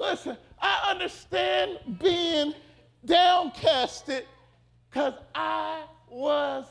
Listen, 0.00 0.36
I 0.60 0.90
understand 0.90 1.78
being 2.02 2.54
downcasted 3.06 4.24
because 4.90 5.14
I 5.34 5.84
was 6.08 6.66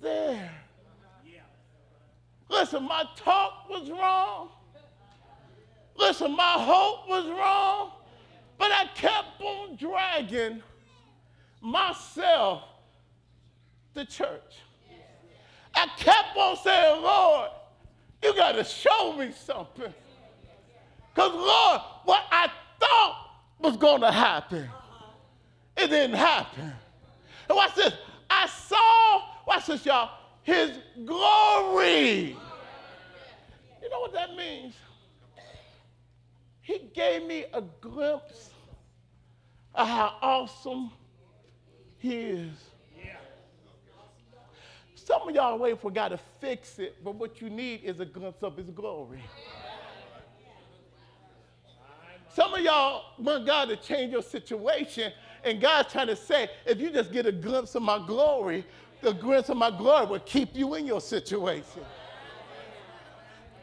there. 0.00 0.50
Listen, 2.48 2.82
my 2.84 3.04
talk 3.16 3.68
was 3.68 3.88
wrong. 3.90 4.48
Listen, 5.96 6.34
my 6.34 6.56
hope 6.58 7.08
was 7.08 7.26
wrong. 7.26 7.92
But 8.58 8.72
I 8.72 8.86
kept 8.94 9.40
on 9.40 9.76
dragging 9.76 10.62
myself 11.64 12.62
the 13.94 14.04
church. 14.04 14.58
I 15.74 15.88
kept 15.96 16.36
on 16.36 16.56
saying, 16.58 17.02
Lord, 17.02 17.50
you 18.22 18.34
got 18.36 18.52
to 18.52 18.64
show 18.64 19.16
me 19.16 19.32
something. 19.32 19.92
Because, 21.12 21.32
Lord, 21.32 21.80
what 22.04 22.24
I 22.30 22.50
thought 22.78 23.30
was 23.58 23.76
going 23.76 24.02
to 24.02 24.12
happen, 24.12 24.68
it 25.76 25.88
didn't 25.88 26.16
happen. 26.16 26.72
And 27.48 27.56
watch 27.56 27.74
this. 27.74 27.94
I 28.28 28.46
saw, 28.46 29.22
watch 29.46 29.66
this, 29.66 29.84
y'all. 29.86 30.10
his 30.42 30.78
glory. 31.04 32.36
You 33.82 33.90
know 33.90 34.00
what 34.00 34.12
that 34.12 34.36
means? 34.36 34.74
He 36.60 36.90
gave 36.94 37.24
me 37.24 37.44
a 37.52 37.62
glimpse 37.80 38.50
of 39.74 39.86
how 39.86 40.16
awesome 40.22 40.90
Some 44.94 45.28
of 45.28 45.34
y'all 45.34 45.58
waiting 45.58 45.78
for 45.78 45.90
God 45.90 46.08
to 46.08 46.18
fix 46.40 46.78
it, 46.78 47.02
but 47.02 47.14
what 47.14 47.40
you 47.40 47.48
need 47.48 47.82
is 47.82 48.00
a 48.00 48.04
glimpse 48.04 48.42
of 48.42 48.56
his 48.56 48.70
glory. 48.70 49.22
Some 52.34 52.52
of 52.52 52.60
y'all 52.60 53.04
want 53.18 53.46
God 53.46 53.68
to 53.68 53.76
change 53.76 54.12
your 54.12 54.22
situation, 54.22 55.12
and 55.44 55.60
God's 55.60 55.92
trying 55.92 56.08
to 56.08 56.16
say, 56.16 56.50
if 56.66 56.78
you 56.78 56.90
just 56.90 57.12
get 57.12 57.26
a 57.26 57.32
glimpse 57.32 57.74
of 57.74 57.82
my 57.82 58.04
glory, 58.06 58.66
the 59.00 59.12
glimpse 59.12 59.48
of 59.48 59.56
my 59.56 59.70
glory 59.70 60.06
will 60.06 60.20
keep 60.20 60.54
you 60.54 60.74
in 60.74 60.86
your 60.86 61.00
situation. 61.00 61.84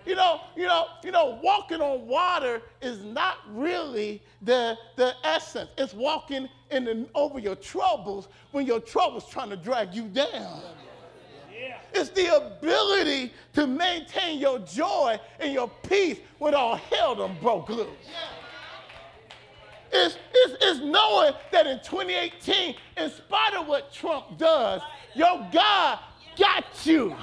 You 0.05 0.15
know, 0.15 0.41
you 0.55 0.65
know, 0.65 0.88
you 1.03 1.12
know, 1.12 1.39
walking 1.43 1.79
on 1.81 2.08
water 2.08 2.62
is 2.81 3.03
not 3.03 3.38
really 3.50 4.22
the, 4.41 4.77
the 4.96 5.13
essence. 5.24 5.70
It's 5.77 5.93
walking 5.93 6.50
in 6.72 6.86
the, 6.86 7.08
over 7.13 7.39
your 7.39 7.55
troubles 7.55 8.27
when 8.51 8.65
your 8.65 8.79
troubles 8.79 9.29
trying 9.29 9.50
to 9.51 9.58
drag 9.58 9.93
you 9.93 10.08
down. 10.08 10.62
It's 11.93 12.10
the 12.10 12.36
ability 12.36 13.34
to 13.53 13.67
maintain 13.67 14.39
your 14.39 14.60
joy 14.60 15.20
and 15.39 15.53
your 15.53 15.70
peace 15.88 16.20
when 16.39 16.55
all 16.55 16.75
hell 16.75 17.15
done 17.15 17.38
broke 17.41 17.70
loose. 17.70 17.88
It's, 19.91 20.17
it's, 20.34 20.58
it's 20.62 20.79
knowing 20.79 21.34
that 21.51 21.67
in 21.67 21.79
2018, 21.79 22.75
in 22.98 23.10
spite 23.10 23.53
of 23.55 23.67
what 23.67 23.93
Trump 23.93 24.38
does, 24.38 24.81
your 25.15 25.46
God 25.51 26.00
got 26.38 26.65
you. 26.86 27.13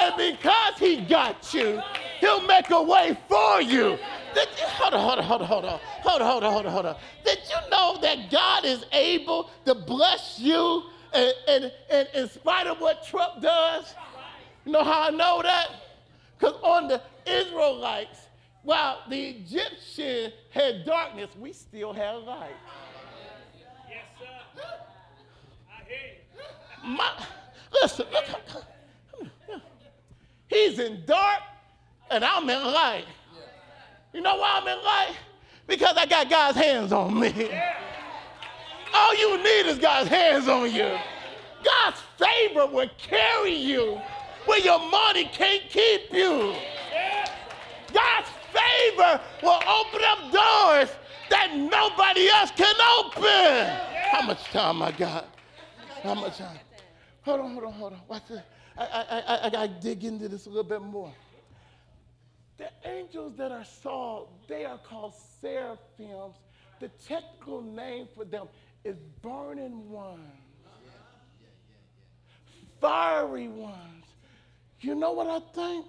And 0.00 0.14
because 0.16 0.78
he 0.78 1.00
got 1.02 1.52
you, 1.52 1.80
he'll 2.20 2.46
make 2.46 2.70
a 2.70 2.82
way 2.82 3.16
for 3.28 3.60
you. 3.60 3.98
Did 4.34 4.48
you, 4.58 4.66
hold 4.66 4.94
on, 4.94 5.00
hold 5.00 5.18
on, 5.18 5.24
hold 5.24 5.42
on, 5.42 5.48
hold 5.48 5.64
on, 5.64 5.80
hold 6.02 6.22
on, 6.22 6.26
hold 6.30 6.44
on, 6.44 6.52
hold 6.52 6.66
on, 6.66 6.72
hold 6.72 6.86
on. 6.86 6.96
Did 7.24 7.38
you 7.48 7.70
know 7.70 7.98
that 8.00 8.30
God 8.30 8.64
is 8.64 8.84
able 8.92 9.50
to 9.64 9.74
bless 9.74 10.38
you 10.38 10.84
and, 11.12 11.32
and, 11.48 11.72
and 11.90 12.08
in 12.14 12.28
spite 12.28 12.66
of 12.66 12.80
what 12.80 13.04
Trump 13.04 13.42
does? 13.42 13.94
You 14.64 14.72
know 14.72 14.84
how 14.84 15.08
I 15.08 15.10
know 15.10 15.40
that? 15.42 15.68
Because 16.38 16.54
on 16.62 16.88
the 16.88 17.02
Israelites, 17.26 18.20
while 18.62 18.98
the 19.08 19.30
Egyptian 19.30 20.32
had 20.50 20.84
darkness, 20.84 21.30
we 21.38 21.52
still 21.52 21.92
had 21.92 22.16
light. 22.16 22.50
Yes, 23.88 24.04
sir. 24.18 24.64
I 25.70 25.84
hear 25.88 25.98
you. 26.84 26.96
My, 26.96 27.10
listen, 27.72 28.06
look, 28.12 28.26
he's 30.48 30.78
in 30.78 31.02
dark 31.06 31.40
and 32.10 32.24
I'm 32.24 32.48
in 32.48 32.64
light. 32.64 33.04
You 34.12 34.20
know 34.20 34.36
why 34.36 34.60
I'm 34.60 34.68
in 34.68 34.84
light? 34.84 35.16
Because 35.66 35.96
I 35.96 36.06
got 36.06 36.30
God's 36.30 36.56
hands 36.56 36.92
on 36.92 37.18
me. 37.18 37.50
All 38.94 39.14
you 39.14 39.36
need 39.38 39.66
is 39.66 39.78
God's 39.78 40.08
hands 40.08 40.48
on 40.48 40.72
you. 40.72 40.98
God's 41.62 42.00
favor 42.16 42.66
will 42.66 42.90
carry 42.98 43.54
you 43.54 44.00
where 44.46 44.60
your 44.60 44.78
money 44.90 45.24
can't 45.24 45.62
keep 45.68 46.12
you. 46.12 46.54
God's 47.92 48.28
favor 48.52 49.20
will 49.42 49.60
open 49.68 50.00
up 50.04 50.32
doors 50.32 50.90
that 51.30 51.54
nobody 51.54 52.28
else 52.28 52.50
can 52.52 52.74
open. 52.98 53.88
How 54.10 54.22
much 54.26 54.44
time 54.44 54.82
I 54.82 54.92
got? 54.92 55.28
How 56.02 56.14
much 56.14 56.38
time? 56.38 56.58
Hold 57.28 57.40
on, 57.40 57.52
hold 57.52 57.64
on, 57.64 57.72
hold 57.74 57.92
on. 57.92 58.00
Watch 58.08 58.22
this. 58.26 58.40
I, 58.78 58.84
I, 58.84 59.18
I, 59.18 59.46
I 59.46 59.50
gotta 59.50 59.68
dig 59.82 60.02
into 60.02 60.30
this 60.30 60.46
a 60.46 60.48
little 60.48 60.64
bit 60.64 60.80
more. 60.80 61.12
The 62.56 62.70
angels 62.86 63.36
that 63.36 63.52
are 63.52 63.66
saw, 63.66 64.28
they 64.48 64.64
are 64.64 64.78
called 64.78 65.12
seraphims. 65.38 66.36
The 66.80 66.88
technical 67.06 67.60
name 67.60 68.08
for 68.16 68.24
them 68.24 68.46
is 68.82 68.96
burning 69.20 69.90
ones, 69.90 70.22
fiery 72.80 73.48
ones. 73.48 74.06
You 74.80 74.94
know 74.94 75.12
what 75.12 75.26
I 75.26 75.40
think? 75.54 75.84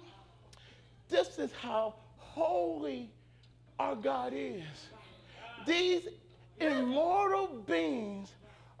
This 1.08 1.38
is 1.38 1.54
how 1.54 1.94
holy 2.18 3.08
our 3.78 3.96
God 3.96 4.34
is. 4.36 4.62
These 5.66 6.06
immortal 6.58 7.64
beings 7.66 8.30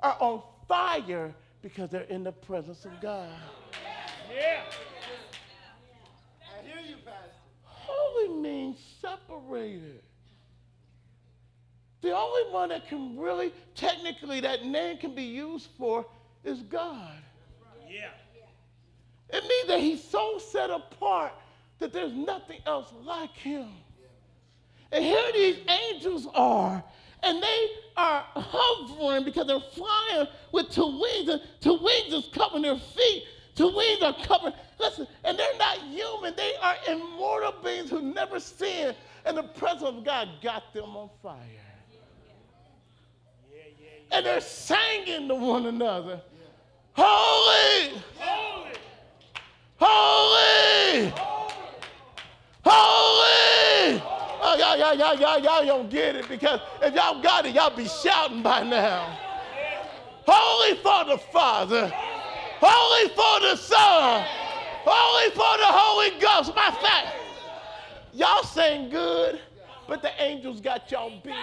are 0.00 0.18
on 0.20 0.42
fire 0.68 1.34
because 1.62 1.90
they're 1.90 2.02
in 2.02 2.24
the 2.24 2.32
presence 2.32 2.84
of 2.84 2.92
God. 3.00 3.28
Yeah. 4.34 4.62
I 6.42 6.66
hear 6.66 6.86
you, 6.86 6.96
Pastor. 7.04 7.30
Holy 7.64 8.40
means 8.40 8.78
separated. 9.00 10.02
The 12.02 12.16
only 12.16 12.52
one 12.52 12.70
that 12.70 12.88
can 12.88 13.18
really, 13.18 13.52
technically, 13.74 14.40
that 14.40 14.64
name 14.64 14.96
can 14.96 15.14
be 15.14 15.24
used 15.24 15.68
for 15.76 16.06
is 16.44 16.60
God. 16.62 17.18
Yeah. 17.88 18.08
It 19.28 19.42
means 19.42 19.68
that 19.68 19.80
he's 19.80 20.02
so 20.02 20.38
set 20.38 20.70
apart 20.70 21.32
that 21.78 21.92
there's 21.92 22.12
nothing 22.12 22.60
else 22.66 22.92
like 23.04 23.36
him. 23.36 23.68
And 24.92 25.04
here 25.04 25.32
these 25.32 25.58
angels 25.68 26.26
are, 26.34 26.82
and 27.22 27.42
they 27.42 27.68
are 27.96 28.24
hovering 28.34 29.24
because 29.24 29.46
they're 29.46 29.60
flying 29.60 30.26
with 30.52 30.70
two 30.70 30.98
wings, 31.00 31.30
two 31.60 31.78
wings 31.82 32.12
is 32.12 32.28
covering 32.32 32.62
their 32.62 32.76
feet. 32.76 33.24
Two 33.54 33.74
wings 33.74 34.02
are 34.02 34.14
covering, 34.24 34.54
listen, 34.78 35.06
and 35.24 35.38
they're 35.38 35.58
not 35.58 35.78
human. 35.82 36.34
They 36.36 36.52
are 36.62 36.76
immortal 36.88 37.54
beings 37.62 37.90
who 37.90 38.00
never 38.00 38.40
sin, 38.40 38.94
and 39.24 39.36
the 39.36 39.42
presence 39.42 39.82
of 39.82 40.04
God 40.04 40.28
got 40.40 40.72
them 40.72 40.96
on 40.96 41.10
fire. 41.22 41.36
And 44.12 44.26
they're 44.26 44.40
singing 44.40 45.28
to 45.28 45.34
one 45.34 45.66
another, 45.66 46.20
Holy! 46.94 48.00
Holy. 48.18 48.72
Holy! 49.76 51.12
Holy! 51.12 51.12
Oh, 52.64 53.19
y'all, 54.58 54.76
y'all, 54.78 54.94
y'all, 54.94 55.18
y'all, 55.18 55.38
y'all 55.40 55.66
don't 55.66 55.90
get 55.90 56.16
it 56.16 56.28
because 56.28 56.60
if 56.82 56.94
y'all 56.94 57.20
got 57.22 57.46
it, 57.46 57.54
y'all 57.54 57.74
be 57.74 57.86
shouting 57.86 58.42
by 58.42 58.62
now. 58.62 59.18
Holy 60.26 60.76
for 60.76 61.04
the 61.04 61.18
Father, 61.32 61.92
holy 62.60 63.08
for 63.10 63.40
the 63.40 63.56
Son, 63.56 64.24
holy 64.84 65.30
for 65.30 65.58
the 65.58 65.66
Holy 65.66 66.20
Ghost. 66.20 66.54
My 66.54 66.70
fact, 66.82 67.16
y'all 68.12 68.42
sing 68.42 68.90
good, 68.90 69.40
but 69.88 70.02
the 70.02 70.10
angels 70.22 70.60
got 70.60 70.90
y'all 70.90 71.12
beat. 71.22 71.34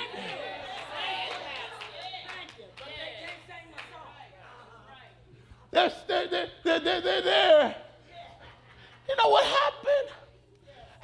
They're, 5.71 5.91
they're, 6.07 6.27
they're, 6.27 6.79
they're, 6.79 7.01
they're 7.01 7.21
there. 7.21 7.75
You 9.07 9.15
know 9.15 9.29
what 9.29 9.45
happened? 9.45 10.15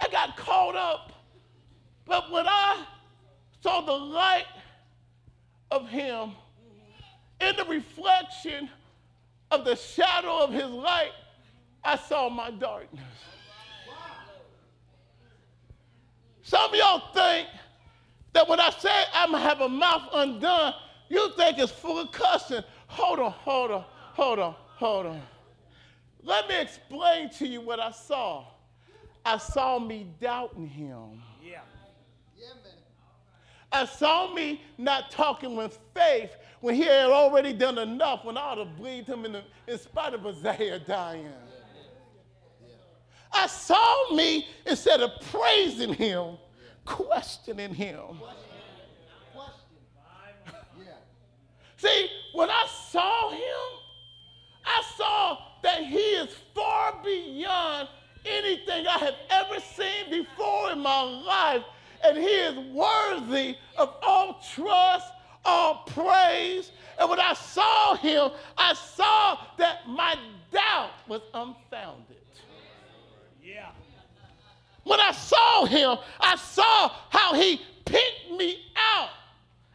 I 0.02 0.08
got 0.10 0.36
caught 0.36 0.76
up. 0.76 1.13
But 2.06 2.32
when 2.32 2.48
I 2.48 2.86
saw 3.62 3.82
the 3.82 3.92
light 3.92 4.46
of 5.72 5.88
him 5.88 6.32
in 7.40 7.56
the 7.56 7.66
reflection 7.66 8.70
of 9.52 9.66
the 9.66 9.76
shadow 9.76 10.40
of 10.40 10.52
his 10.52 10.70
light, 10.70 11.12
I 11.84 11.98
saw 11.98 12.30
my 12.30 12.52
darkness. 12.52 13.04
Some 16.42 16.72
of 16.72 16.76
y'all 16.76 17.14
think 17.14 17.48
that 18.34 18.48
when 18.48 18.60
I 18.60 18.70
say 18.72 19.04
I'm 19.14 19.32
gonna 19.32 19.44
have 19.44 19.62
a 19.62 19.70
mouth 19.70 20.10
undone, 20.14 20.74
you 21.10 21.32
think 21.38 21.58
it's 21.58 21.72
full 21.72 22.00
of 22.00 22.12
cussing. 22.12 22.64
Hold 22.88 23.20
on, 23.20 23.32
hold 23.32 23.72
on, 23.72 23.86
hold 23.88 24.40
on, 24.40 24.56
hold 24.76 25.06
on. 25.06 25.22
Let 26.22 26.48
me 26.48 26.60
explain 26.60 27.30
to 27.32 27.48
you 27.48 27.62
what 27.62 27.80
I 27.80 27.92
saw. 27.92 28.46
I 29.26 29.38
saw 29.38 29.80
me 29.80 30.08
doubting 30.20 30.68
him. 30.68 31.22
I 33.74 33.86
saw 33.86 34.34
me 34.34 34.62
not 34.78 35.10
talking 35.10 35.56
with 35.56 35.80
faith 35.96 36.36
when 36.62 36.76
he 36.76 36.84
had 36.84 37.08
already 37.08 37.54
done 37.54 37.80
enough 37.80 38.24
when 38.24 38.38
I 38.38 38.42
ought 38.42 38.56
to 38.56 38.66
bleed 38.66 39.08
him 39.08 39.26
in, 39.26 39.34
the, 39.34 39.44
in 39.68 39.80
spite 39.80 40.14
of 40.14 40.26
Isaiah 40.26 40.80
dying. 40.80 41.28
I 43.34 43.48
saw 43.48 44.14
me, 44.14 44.48
instead 44.66 45.02
of 45.02 45.10
praising 45.32 45.94
him, 45.94 46.38
questioning 46.86 47.74
him. 47.74 48.20
See, 51.78 52.08
when 52.34 52.50
I 52.50 52.68
saw 52.92 53.32
him, 53.32 53.40
I 54.64 54.84
saw 54.96 55.38
that 55.64 55.84
he 55.84 55.98
is 55.98 56.34
far 56.54 57.02
beyond 57.04 57.90
anything 58.26 58.88
I 58.88 59.00
have 59.00 59.16
ever 59.30 59.60
seen 59.60 60.10
before 60.10 60.72
in 60.72 60.80
my 60.80 61.02
life. 61.02 61.64
And 62.04 62.18
he 62.18 62.24
is 62.26 62.58
worthy 62.74 63.56
of 63.78 63.94
all 64.02 64.42
trust, 64.54 65.08
all 65.46 65.84
praise. 65.88 66.72
And 67.00 67.10
when 67.10 67.20
I 67.20 67.34
saw 67.34 67.96
him, 67.96 68.32
I 68.58 68.74
saw 68.74 69.38
that 69.58 69.88
my 69.88 70.16
doubt 70.52 70.92
was 71.08 71.22
unfounded. 71.34 72.18
Yeah. 73.44 73.70
When 74.84 75.00
I 75.00 75.12
saw 75.12 75.66
him, 75.66 75.98
I 76.20 76.36
saw 76.36 76.92
how 77.10 77.34
he 77.36 77.62
picked 77.86 78.32
me 78.38 78.66
out 78.76 79.10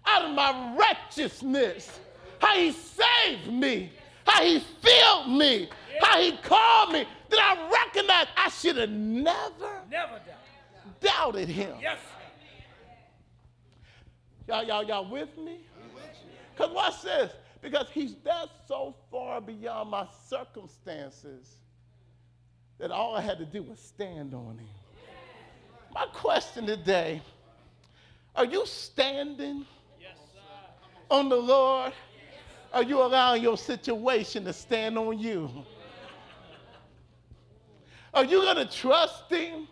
out 0.07 0.25
of 0.25 0.35
my 0.35 0.75
righteousness, 0.79 1.99
how 2.41 2.55
he 2.57 2.73
saved 2.73 3.53
me, 3.53 3.91
how 4.27 4.43
he 4.43 4.61
filled 4.81 5.29
me, 5.31 5.69
how 6.01 6.19
he 6.21 6.33
called 6.39 6.93
me. 6.93 7.07
That 7.31 7.41
I 7.41 7.85
recognized 7.85 8.29
I 8.39 8.49
should 8.49 8.77
have 8.79 8.89
never 8.89 9.83
Never 9.91 10.13
doubt. 10.27 11.01
doubted 11.01 11.49
him. 11.49 11.75
Yes. 11.81 11.99
Y'all, 14.49 14.65
y'all, 14.65 14.83
y'all 14.83 15.11
with 15.11 15.37
me? 15.37 15.59
Because 16.57 16.73
watch 16.75 17.03
this. 17.03 17.33
Because 17.61 17.89
he's 17.93 18.15
that 18.25 18.49
so 18.67 18.97
far 19.11 19.43
beyond 19.43 19.91
my 19.91 20.07
circumstances 20.27 21.59
that 22.79 22.91
all 22.91 23.15
I 23.15 23.21
had 23.21 23.37
to 23.39 23.45
do 23.45 23.63
was 23.63 23.79
stand 23.79 24.33
on 24.33 24.57
him. 24.59 24.69
My 25.93 26.07
question 26.15 26.67
today 26.67 27.21
are 28.35 28.47
you 28.47 28.65
standing 28.65 29.67
Yes, 30.01 30.17
on 31.11 31.29
the 31.29 31.37
Lord? 31.37 31.93
Are 32.73 32.83
you 32.83 33.03
allowing 33.03 33.43
your 33.43 33.59
situation 33.59 34.45
to 34.45 34.53
stand 34.53 34.97
on 34.97 35.19
you? 35.19 35.51
Are 38.15 38.25
you 38.25 38.41
going 38.41 38.57
to 38.57 38.67
trust 38.67 39.31
him 39.31 39.69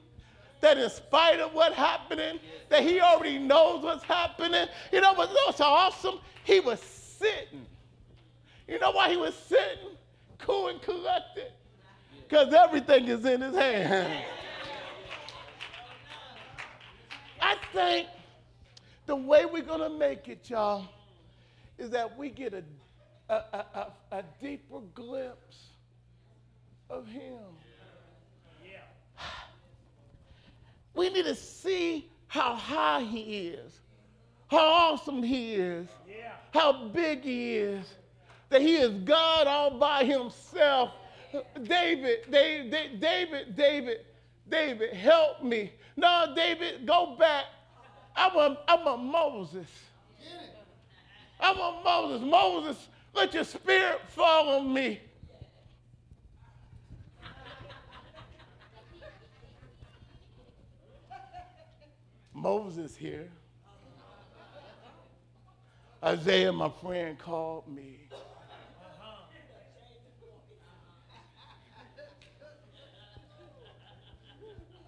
that 0.61 0.79
in 0.79 0.90
spite 0.90 1.40
of 1.40 1.53
what's 1.53 1.77
happening, 1.77 2.38
that 2.69 2.83
he 2.83 3.01
already 3.01 3.38
knows 3.38 3.85
what's 3.85 4.05
happening? 4.05 4.66
You 4.92 5.01
know 5.01 5.14
what's 5.14 5.33
so 5.57 5.64
awesome? 5.64 6.19
He 6.45 6.61
was 6.61 6.81
sitting. 6.81 7.66
You 8.69 8.79
know 8.79 8.90
why 8.90 9.11
he 9.11 9.16
was 9.16 9.35
sitting? 9.35 9.97
Cool 10.38 10.69
and 10.69 10.83
collected. 10.83 11.53
Because 12.29 12.53
everything 12.53 13.07
is 13.07 13.25
in 13.25 13.40
his 13.40 13.55
hand. 13.55 14.25
I 17.40 17.57
think 17.73 18.09
the 19.07 19.14
way 19.14 19.45
we're 19.47 19.62
going 19.62 19.81
to 19.81 19.97
make 19.97 20.27
it, 20.29 20.51
y'all, 20.51 20.88
is 21.79 21.90
that 21.90 22.19
we 22.19 22.31
get 22.31 22.55
a, 22.55 22.64
a, 23.29 23.35
a, 23.35 23.64
a, 23.75 23.92
a 24.19 24.25
deeper 24.40 24.81
glimpse 24.95 25.66
of 26.90 27.07
him. 27.07 27.38
Yeah. 28.64 28.79
We 31.07 31.12
need 31.12 31.27
to 31.27 31.37
see 31.37 32.11
how 32.27 32.57
high 32.57 33.03
he 33.03 33.47
is, 33.51 33.79
how 34.49 34.59
awesome 34.59 35.23
he 35.23 35.55
is, 35.55 35.87
Yeah. 36.09 36.33
how 36.53 36.88
big 36.88 37.23
he 37.23 37.59
is, 37.59 37.87
that 38.49 38.61
he 38.61 38.75
is 38.75 38.90
God 39.05 39.47
all 39.47 39.79
by 39.79 40.05
himself. 40.05 40.90
David, 41.62 42.29
David, 42.29 43.01
David, 43.01 43.55
David, 43.55 44.01
David, 44.49 44.95
help 44.95 45.45
me. 45.45 45.73
No, 45.97 46.33
David, 46.35 46.85
go 46.85 47.14
back. 47.14 47.45
I 48.16 48.35
want, 48.35 48.59
I 48.66 48.75
want 48.75 49.05
Moses. 49.05 49.69
I'm 51.38 51.57
a 51.57 51.81
Moses. 51.85 52.27
Moses, 52.29 52.88
let 53.14 53.33
your 53.33 53.45
spirit 53.45 54.01
fall 54.09 54.59
on 54.59 54.73
me. 54.73 55.01
Moses 62.37 62.94
here. 62.94 63.31
Isaiah, 66.05 66.53
my 66.53 66.70
friend, 66.83 67.18
called 67.18 67.66
me. 67.66 68.09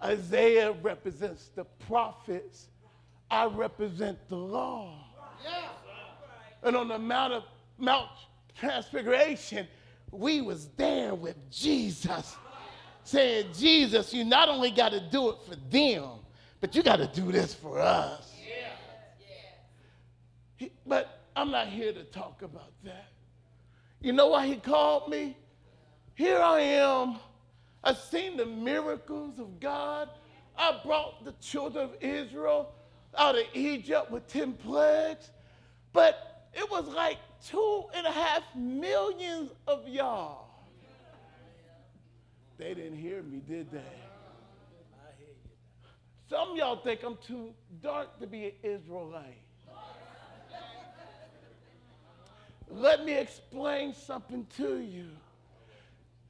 Isaiah 0.01 0.73
represents 0.83 1.49
the 1.55 1.65
prophets. 1.87 2.67
I 3.31 3.45
represent 3.45 4.19
the 4.29 4.35
law. 4.35 5.03
And 6.61 6.77
on 6.77 6.87
the 6.87 6.99
Mount 6.99 7.33
of 7.33 7.43
Mount 7.79 8.09
Transfiguration, 8.55 9.67
we 10.11 10.41
was 10.41 10.67
there 10.77 11.15
with 11.15 11.35
Jesus, 11.49 12.35
saying, 13.03 13.47
Jesus, 13.57 14.13
you 14.13 14.23
not 14.23 14.49
only 14.49 14.69
got 14.69 14.89
to 14.89 14.99
do 14.99 15.29
it 15.29 15.37
for 15.47 15.55
them, 15.71 16.19
but 16.59 16.75
you 16.75 16.83
got 16.83 16.97
to 16.97 17.07
do 17.07 17.31
this 17.31 17.53
for 17.53 17.79
us. 17.79 18.33
He- 20.57 20.71
but 20.85 21.21
I'm 21.35 21.51
not 21.51 21.67
here 21.67 21.93
to 21.93 22.03
talk 22.03 22.41
about 22.41 22.71
that. 22.83 23.07
You 24.01 24.13
know 24.13 24.27
why 24.27 24.47
he 24.47 24.57
called 24.57 25.09
me? 25.09 25.37
Here 26.15 26.39
I 26.39 26.59
am. 26.59 27.17
I've 27.83 27.97
seen 27.97 28.35
the 28.35 28.45
miracles 28.45 29.39
of 29.39 29.59
God. 29.59 30.09
I 30.57 30.79
brought 30.83 31.23
the 31.23 31.31
children 31.41 31.85
of 31.85 31.95
Israel 32.01 32.73
out 33.17 33.35
of 33.37 33.45
Egypt 33.53 34.11
with 34.11 34.27
10 34.27 34.53
plagues. 34.53 35.31
But 35.93 36.49
it 36.53 36.69
was 36.69 36.87
like 36.87 37.17
two 37.45 37.85
and 37.93 38.05
a 38.05 38.11
half 38.11 38.43
millions 38.55 39.51
of 39.67 39.87
y'all. 39.87 40.47
They 42.57 42.73
didn't 42.73 42.97
hear 42.97 43.23
me, 43.23 43.41
did 43.47 43.71
they? 43.71 44.08
Some 46.29 46.55
y'all 46.55 46.75
think 46.75 47.01
I'm 47.03 47.17
too 47.25 47.53
dark 47.81 48.19
to 48.19 48.27
be 48.27 48.45
an 48.45 48.51
Israelite. 48.61 49.41
Let 52.69 53.03
me 53.03 53.17
explain 53.17 53.95
something 53.95 54.45
to 54.57 54.79
you. 54.79 55.07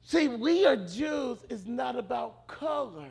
See, 0.02 0.28
we 0.28 0.64
are 0.64 0.76
Jews 0.76 1.38
is 1.50 1.66
not 1.66 1.96
about 1.96 2.46
color. 2.46 3.10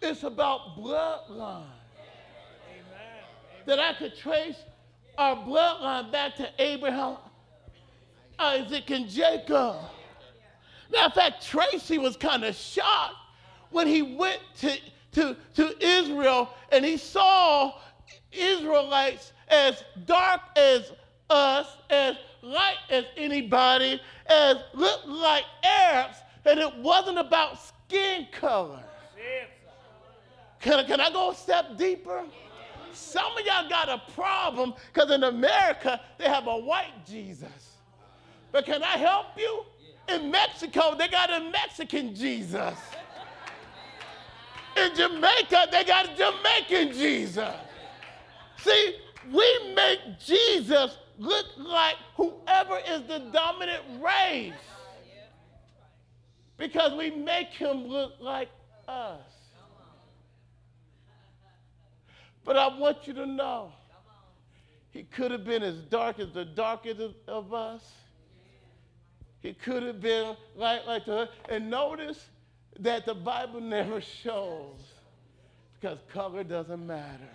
It's 0.00 0.22
about 0.22 0.78
bloodline. 0.78 1.64
That 3.66 3.78
I 3.78 3.92
could 3.92 4.16
trace 4.16 4.56
our 5.18 5.36
bloodline 5.36 6.10
back 6.10 6.36
to 6.36 6.48
Abraham, 6.58 7.16
Isaac, 8.38 8.90
and 8.90 9.10
Jacob. 9.10 9.76
Matter 10.90 11.06
of 11.06 11.12
fact, 11.12 11.46
Tracy 11.46 11.98
was 11.98 12.16
kind 12.16 12.44
of 12.44 12.56
shocked 12.56 13.14
when 13.70 13.86
he 13.86 14.02
went 14.02 14.40
to, 14.60 14.76
to, 15.12 15.36
to 15.54 15.84
Israel 15.84 16.50
and 16.70 16.84
he 16.84 16.96
saw 16.96 17.74
Israelites 18.32 19.32
as 19.48 19.82
dark 20.06 20.40
as 20.56 20.92
us, 21.30 21.76
as 21.90 22.16
light 22.42 22.78
as 22.90 23.04
anybody, 23.16 24.00
as 24.26 24.56
looked 24.74 25.06
like 25.06 25.44
Arabs, 25.64 26.18
and 26.44 26.58
it 26.58 26.74
wasn't 26.76 27.18
about 27.18 27.58
skin 27.60 28.26
color. 28.32 28.82
Can, 30.60 30.84
can 30.86 31.00
I 31.00 31.10
go 31.10 31.30
a 31.30 31.34
step 31.34 31.76
deeper? 31.76 32.24
Some 32.92 33.36
of 33.38 33.46
y'all 33.46 33.68
got 33.68 33.88
a 33.88 34.02
problem 34.12 34.74
because 34.92 35.10
in 35.10 35.22
America 35.22 36.00
they 36.18 36.24
have 36.24 36.46
a 36.46 36.56
white 36.56 37.06
Jesus. 37.06 37.76
But 38.50 38.64
can 38.64 38.82
I 38.82 38.96
help 38.96 39.26
you? 39.36 39.64
In 40.08 40.30
Mexico, 40.30 40.94
they 40.96 41.06
got 41.08 41.30
a 41.30 41.50
Mexican 41.50 42.14
Jesus. 42.14 42.78
In 44.78 44.94
Jamaica, 44.94 45.68
they 45.70 45.84
got 45.84 46.16
Jamaican 46.16 46.92
Jesus. 46.92 47.54
See, 48.58 48.96
we 49.32 49.74
make 49.74 49.98
Jesus 50.24 50.96
look 51.18 51.46
like 51.56 51.96
whoever 52.16 52.78
is 52.88 53.02
the 53.08 53.18
dominant 53.32 53.82
race 54.00 54.52
because 56.56 56.92
we 56.94 57.10
make 57.10 57.48
him 57.48 57.86
look 57.86 58.12
like 58.20 58.48
us. 58.86 59.20
But 62.44 62.56
I 62.56 62.78
want 62.78 63.06
you 63.06 63.12
to 63.14 63.26
know, 63.26 63.72
he 64.90 65.02
could 65.02 65.30
have 65.30 65.44
been 65.44 65.62
as 65.62 65.76
dark 65.82 66.18
as 66.18 66.30
the 66.32 66.44
darkest 66.44 67.00
of, 67.00 67.14
of 67.26 67.52
us. 67.52 67.92
He 69.40 69.52
could 69.52 69.82
have 69.82 70.00
been 70.00 70.36
like, 70.56 70.86
like 70.86 71.04
the, 71.04 71.28
and 71.48 71.70
notice 71.70 72.28
that 72.78 73.06
the 73.06 73.14
Bible 73.14 73.60
never 73.60 74.00
shows 74.00 74.78
because 75.74 75.98
color 76.12 76.44
doesn't 76.44 76.86
matter. 76.86 77.28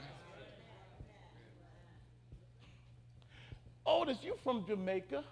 Otis, 3.86 4.18
you 4.22 4.36
from 4.44 4.66
Jamaica. 4.66 5.24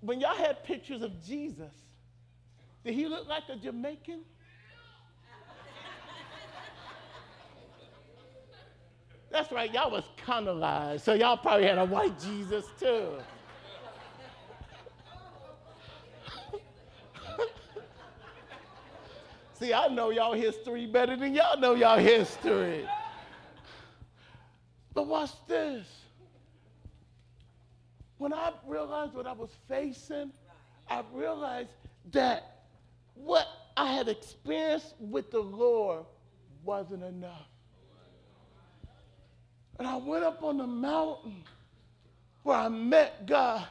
When 0.00 0.20
y'all 0.20 0.34
had 0.34 0.64
pictures 0.64 1.02
of 1.02 1.24
Jesus, 1.24 1.72
did 2.84 2.94
he 2.94 3.06
look 3.06 3.26
like 3.26 3.44
a 3.48 3.56
Jamaican? 3.56 4.20
That's 9.30 9.50
right, 9.50 9.72
y'all 9.74 9.90
was 9.90 10.04
colonized, 10.24 11.04
so 11.04 11.12
y'all 11.12 11.36
probably 11.36 11.66
had 11.66 11.78
a 11.78 11.84
white 11.84 12.18
Jesus 12.20 12.66
too. 12.78 13.08
See, 19.64 19.72
I 19.72 19.88
know 19.88 20.10
y'all 20.10 20.34
history 20.34 20.84
better 20.84 21.16
than 21.16 21.34
y'all 21.34 21.58
know 21.58 21.74
y'all 21.74 21.96
history. 21.96 22.86
But 24.92 25.06
watch 25.06 25.30
this. 25.48 25.86
When 28.18 28.34
I 28.34 28.52
realized 28.66 29.14
what 29.14 29.26
I 29.26 29.32
was 29.32 29.48
facing, 29.66 30.32
I 30.86 31.02
realized 31.14 31.70
that 32.12 32.66
what 33.14 33.46
I 33.74 33.90
had 33.90 34.08
experienced 34.08 34.96
with 35.00 35.30
the 35.30 35.40
Lord 35.40 36.04
wasn't 36.62 37.02
enough. 37.02 37.48
And 39.78 39.88
I 39.88 39.96
went 39.96 40.24
up 40.24 40.42
on 40.42 40.58
the 40.58 40.66
mountain 40.66 41.42
where 42.42 42.58
I 42.58 42.68
met 42.68 43.24
God. 43.26 43.66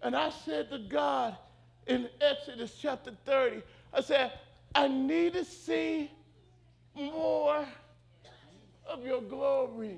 And 0.00 0.14
I 0.14 0.30
said 0.30 0.70
to 0.70 0.78
God 0.78 1.36
in 1.88 2.08
Exodus 2.20 2.78
chapter 2.80 3.10
30, 3.24 3.62
I 3.92 4.00
said, 4.00 4.30
I 4.74 4.88
need 4.88 5.32
to 5.34 5.44
see 5.44 6.10
more 6.94 7.66
of 8.88 9.04
your 9.04 9.22
glory. 9.22 9.96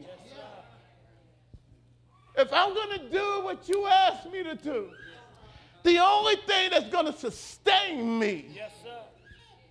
If 2.36 2.52
I'm 2.52 2.72
going 2.72 3.00
to 3.00 3.08
do 3.10 3.40
what 3.42 3.68
you 3.68 3.86
asked 3.86 4.30
me 4.30 4.44
to 4.44 4.54
do, 4.54 4.90
the 5.82 5.98
only 5.98 6.36
thing 6.46 6.70
that's 6.70 6.88
going 6.88 7.06
to 7.06 7.12
sustain 7.12 8.18
me 8.18 8.46
Yes, 8.54 8.72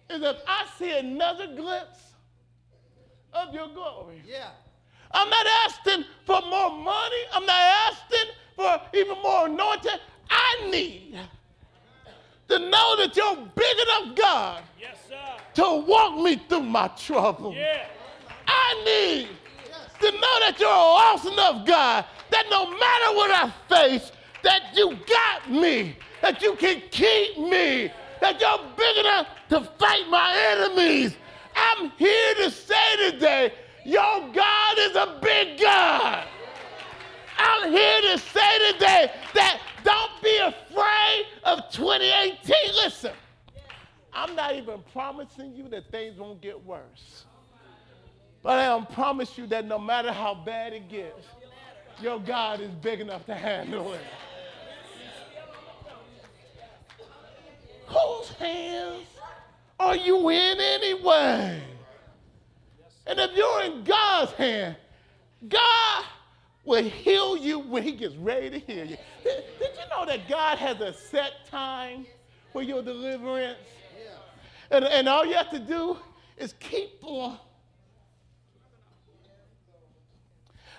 is 0.10 0.21
if 0.21 0.38
I 0.47 0.65
see 0.77 0.97
another 0.97 1.47
glimpse 1.55 1.99
of 3.33 3.53
your 3.53 3.67
glory. 3.69 4.21
Yeah. 4.27 4.49
I'm 5.12 5.29
not 5.29 5.45
asking 5.65 6.05
for 6.25 6.41
more 6.41 6.71
money. 6.71 7.21
I'm 7.33 7.45
not 7.45 7.91
asking 7.91 8.29
for 8.55 8.81
even 8.93 9.21
more 9.21 9.45
anointing. 9.45 9.99
I 10.29 10.69
need 10.69 11.17
to 12.49 12.60
know 12.60 12.95
that 12.97 13.15
you're 13.15 13.36
big 13.36 13.77
enough, 13.79 14.15
God, 14.15 14.63
Yes, 14.79 14.97
sir. 15.07 15.15
to 15.55 15.86
walk 15.86 16.17
me 16.19 16.38
through 16.47 16.62
my 16.63 16.88
trouble. 16.89 17.53
Yeah. 17.53 17.86
I 18.47 18.83
need 18.86 19.27
to 19.99 20.12
know 20.12 20.39
that 20.39 20.55
you're 20.60 20.69
awesome 20.69 21.33
enough 21.33 21.65
God, 21.65 22.05
that 22.29 22.45
no 22.49 22.65
matter 22.69 23.15
what 23.15 23.31
I 23.31 23.53
face, 23.69 24.12
that 24.43 24.62
you 24.75 24.97
got 25.07 25.51
me, 25.51 25.95
that 26.21 26.41
you 26.41 26.55
can 26.55 26.81
keep 26.91 27.38
me, 27.38 27.91
that 28.21 28.39
you're 28.39 28.60
big 28.77 28.97
enough 28.97 29.27
to 29.49 29.62
fight 29.77 30.07
my 30.10 30.33
enemies. 30.51 31.15
I'm 31.55 31.89
here 31.97 32.36
to 32.36 32.51
say 32.51 33.12
today, 33.12 33.53
your 33.86 34.29
God 34.33 34.77
is 34.79 34.95
a 34.95 35.19
big 35.21 35.60
God. 35.60 36.23
I'm 37.38 37.71
here 37.71 38.01
to 38.13 38.17
say 38.19 38.71
today 38.71 39.12
that 39.33 39.60
don't 39.88 40.21
be 40.21 40.38
afraid 40.38 41.26
of 41.45 41.71
2018. 41.71 42.56
Listen, 42.84 43.13
I'm 44.12 44.36
not 44.36 44.54
even 44.56 44.82
promising 44.91 45.56
you 45.56 45.69
that 45.69 45.89
things 45.91 46.19
won't 46.19 46.41
get 46.41 46.62
worse. 46.65 47.23
But 48.43 48.60
I 48.60 48.63
am 48.63 48.86
promise 48.86 49.38
you 49.38 49.47
that 49.47 49.65
no 49.65 49.80
matter 49.80 50.12
how 50.12 50.36
bad 50.36 50.73
it 50.73 50.89
gets, 50.89 51.26
your 52.02 52.19
God 52.19 52.60
is 52.60 52.69
big 52.69 53.00
enough 53.00 53.26
to 53.28 53.36
handle 53.36 53.93
it. 53.93 54.02
Whose 57.88 58.30
hands 58.34 59.08
are 59.80 59.95
you 59.95 60.30
in 60.30 60.60
anyway? 60.60 61.63
And 63.06 63.19
if 63.19 63.32
you're 63.38 63.63
in 63.63 63.86
God's 63.86 64.34
hand, 64.34 64.76
God 65.47 66.04
will 66.67 66.84
heal 66.84 67.38
you 67.38 67.60
when 67.60 67.82
He 67.82 67.93
gets 67.93 68.15
ready 68.15 68.49
to 68.49 68.60
heal 68.60 68.86
you. 68.86 68.97
Did, 69.23 69.43
did 69.58 69.69
you 69.73 69.89
know 69.89 70.06
that 70.06 70.27
God 70.27 70.58
has 70.58 70.80
a 70.82 70.93
set 70.93 71.45
time 71.49 72.06
for 72.51 72.62
your 72.62 72.84
deliverance? 72.84 73.58
And, 74.69 74.84
and 74.84 75.08
all 75.08 75.25
you 75.25 75.34
have 75.34 75.49
to 75.51 75.60
do 75.60 75.97
is 76.38 76.53
keep 76.60 76.99
on. 77.01 77.39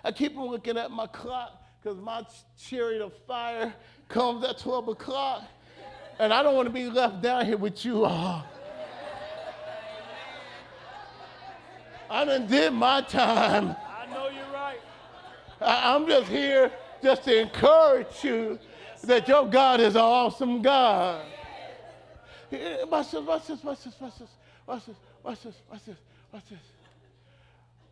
I 0.05 0.13
keep 0.13 0.37
on 0.37 0.51
looking 0.51 0.77
at 0.77 0.91
my 0.91 1.07
clock 1.07 1.63
because 1.83 1.99
my 1.99 2.25
chariot 2.61 3.03
of 3.03 3.13
fire 3.27 3.73
comes 4.09 4.45
at 4.45 4.59
12 4.59 4.89
o'clock. 4.89 5.43
And 6.19 6.35
I 6.35 6.43
don't 6.43 6.55
want 6.55 6.67
to 6.67 6.73
be 6.73 6.89
left 6.91 7.23
down 7.23 7.47
here 7.47 7.57
with 7.57 7.85
you 7.85 8.05
all. 8.05 8.45
I 12.11 12.25
done 12.25 12.47
did 12.47 12.73
my 12.73 13.03
time. 13.03 13.77
I 13.87 14.07
know 14.13 14.29
you're 14.29 14.43
right. 14.53 14.58
I'm 15.61 16.07
just 16.07 16.29
here 16.29 16.71
just 17.03 17.25
to 17.25 17.41
encourage 17.41 18.23
you 18.23 18.59
that 19.05 19.29
your 19.29 19.47
God 19.47 19.81
is 19.81 19.95
an 19.95 20.01
awesome 20.01 20.63
God. 20.63 21.25
Watch 22.51 23.11
this, 23.11 23.21
watch 23.23 23.47
this, 23.47 23.65
watch 23.65 23.85
this, 23.85 24.01
watch 24.01 24.19
this, 24.19 24.29
watch 24.67 24.87
this, 24.87 24.97
watch 25.23 25.43
this, 25.43 25.55
watch 25.71 25.85
this, 25.85 25.97
watch 26.33 26.43
this. 26.51 26.59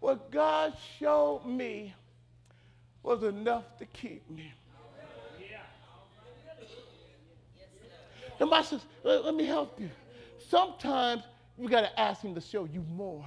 What 0.00 0.30
God 0.30 0.74
showed 0.98 1.44
me 1.46 1.94
was 3.02 3.22
enough 3.22 3.64
to 3.78 3.86
keep 3.86 4.28
me. 4.30 4.52
And 8.38 8.50
watch 8.50 8.70
this, 8.70 8.82
let, 9.02 9.24
let 9.24 9.34
me 9.34 9.44
help 9.44 9.80
you. 9.80 9.90
Sometimes 10.48 11.22
you 11.58 11.68
got 11.68 11.82
to 11.82 12.00
ask 12.00 12.22
Him 12.22 12.34
to 12.34 12.40
show 12.40 12.64
you 12.64 12.84
more. 12.94 13.24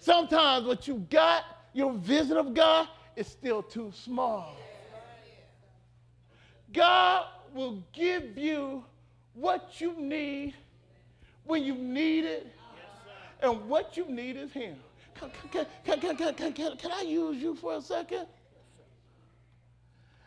Sometimes 0.00 0.66
what 0.66 0.88
you 0.88 1.06
got, 1.10 1.44
your 1.74 1.92
vision 1.92 2.38
of 2.38 2.54
God, 2.54 2.88
is 3.16 3.26
still 3.26 3.62
too 3.62 3.92
small. 3.94 4.56
God 6.72 7.26
will 7.54 7.84
give 7.92 8.38
you 8.38 8.82
what 9.34 9.78
you 9.78 9.94
need 9.98 10.54
when 11.44 11.62
you 11.62 11.74
need 11.74 12.24
it, 12.24 12.46
and 13.42 13.68
what 13.68 13.96
you 13.96 14.06
need 14.06 14.36
is 14.36 14.52
Him. 14.52 14.76
Can, 15.14 15.30
can, 15.50 15.66
can, 16.00 16.16
can, 16.16 16.52
can, 16.52 16.76
can, 16.76 16.90
I 16.92 17.02
use 17.02 17.36
you 17.36 17.54
for 17.54 17.76
a 17.76 17.82
second? 17.82 18.26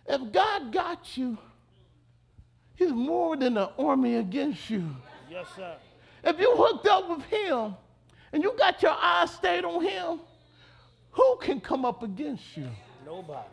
If 0.06 0.32
God 0.32 0.72
got 0.72 1.18
you, 1.18 1.38
He's 2.76 2.92
more 2.92 3.36
than 3.38 3.58
an 3.58 3.70
army 3.80 4.16
against 4.16 4.70
you. 4.70 4.96
Yes, 5.32 5.48
sir. 5.56 5.76
If 6.24 6.40
you 6.40 6.54
hooked 6.56 6.88
up 6.88 7.10
with 7.10 7.24
him 7.26 7.76
and 8.34 8.44
you 8.44 8.54
got 8.58 8.82
your 8.82 8.92
eyes 9.00 9.32
stayed 9.32 9.64
on 9.64 9.82
him, 9.84 10.20
who 11.12 11.38
can 11.38 11.62
come 11.62 11.86
up 11.86 12.04
against 12.04 12.58
you? 12.58 12.68
Nobody. 13.06 13.48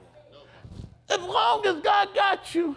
As 1.08 1.18
long 1.20 1.66
as 1.66 1.76
God 1.82 2.14
got 2.14 2.54
you 2.54 2.76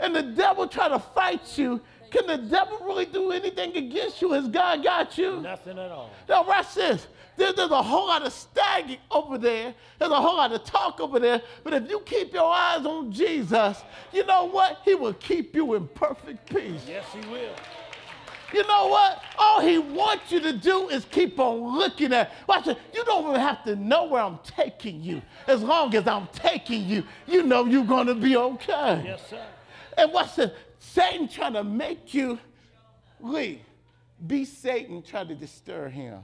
and 0.00 0.14
the 0.14 0.22
devil 0.22 0.66
try 0.66 0.88
to 0.88 0.98
fight 0.98 1.56
you, 1.56 1.80
can 2.10 2.26
the 2.26 2.38
devil 2.38 2.78
really 2.84 3.06
do 3.06 3.30
anything 3.32 3.76
against 3.76 4.20
you 4.22 4.34
as 4.34 4.48
God 4.48 4.82
got 4.82 5.16
you? 5.18 5.40
Nothing 5.40 5.78
at 5.78 5.90
all. 5.90 6.10
Now 6.28 6.44
watch 6.46 6.74
this. 6.74 7.06
There- 7.36 7.52
there's 7.52 7.70
a 7.70 7.82
whole 7.82 8.06
lot 8.06 8.22
of 8.22 8.32
stagging 8.32 8.98
over 9.10 9.36
there. 9.36 9.74
There's 9.98 10.10
a 10.10 10.20
whole 10.20 10.36
lot 10.36 10.52
of 10.52 10.64
talk 10.64 11.00
over 11.00 11.18
there. 11.20 11.42
But 11.64 11.74
if 11.74 11.90
you 11.90 12.00
keep 12.00 12.32
your 12.32 12.50
eyes 12.50 12.86
on 12.86 13.12
Jesus, 13.12 13.82
you 14.12 14.24
know 14.24 14.44
what? 14.46 14.78
He 14.84 14.94
will 14.94 15.12
keep 15.12 15.54
you 15.54 15.74
in 15.74 15.86
perfect 15.88 16.48
peace. 16.48 16.80
Yes, 16.88 17.04
he 17.12 17.20
will. 17.28 17.54
You 18.52 18.66
know 18.66 18.86
what? 18.88 19.22
All 19.38 19.60
he 19.60 19.78
wants 19.78 20.30
you 20.30 20.40
to 20.40 20.52
do 20.52 20.88
is 20.88 21.04
keep 21.06 21.38
on 21.38 21.76
looking 21.78 22.12
at. 22.12 22.32
Watch 22.46 22.68
it. 22.68 22.78
You 22.94 23.04
don't 23.04 23.28
even 23.28 23.40
have 23.40 23.64
to 23.64 23.76
know 23.76 24.04
where 24.04 24.22
I'm 24.22 24.38
taking 24.44 25.02
you. 25.02 25.20
As 25.46 25.62
long 25.62 25.94
as 25.94 26.06
I'm 26.06 26.28
taking 26.32 26.84
you, 26.84 27.04
you 27.26 27.42
know 27.42 27.64
you're 27.64 27.84
going 27.84 28.06
to 28.06 28.14
be 28.14 28.36
okay. 28.36 29.02
Yes, 29.04 29.20
sir. 29.28 29.44
And 29.98 30.12
watch 30.12 30.36
this. 30.36 30.52
Satan 30.78 31.28
trying 31.28 31.54
to 31.54 31.64
make 31.64 32.14
you 32.14 32.38
leave? 33.20 33.60
be 34.24 34.44
Satan 34.44 35.02
trying 35.02 35.28
to 35.28 35.34
disturb 35.34 35.92
him. 35.92 36.20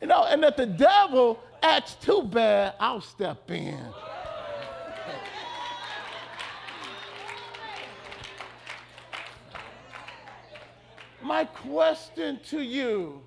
You 0.00 0.08
know, 0.08 0.24
and 0.24 0.42
if 0.42 0.56
the 0.56 0.66
devil 0.66 1.38
acts 1.62 1.94
too 1.94 2.22
bad, 2.24 2.74
I'll 2.80 3.00
step 3.00 3.48
in. 3.50 3.78
My 11.22 11.44
question 11.44 12.40
to 12.50 12.60
you 12.60 13.22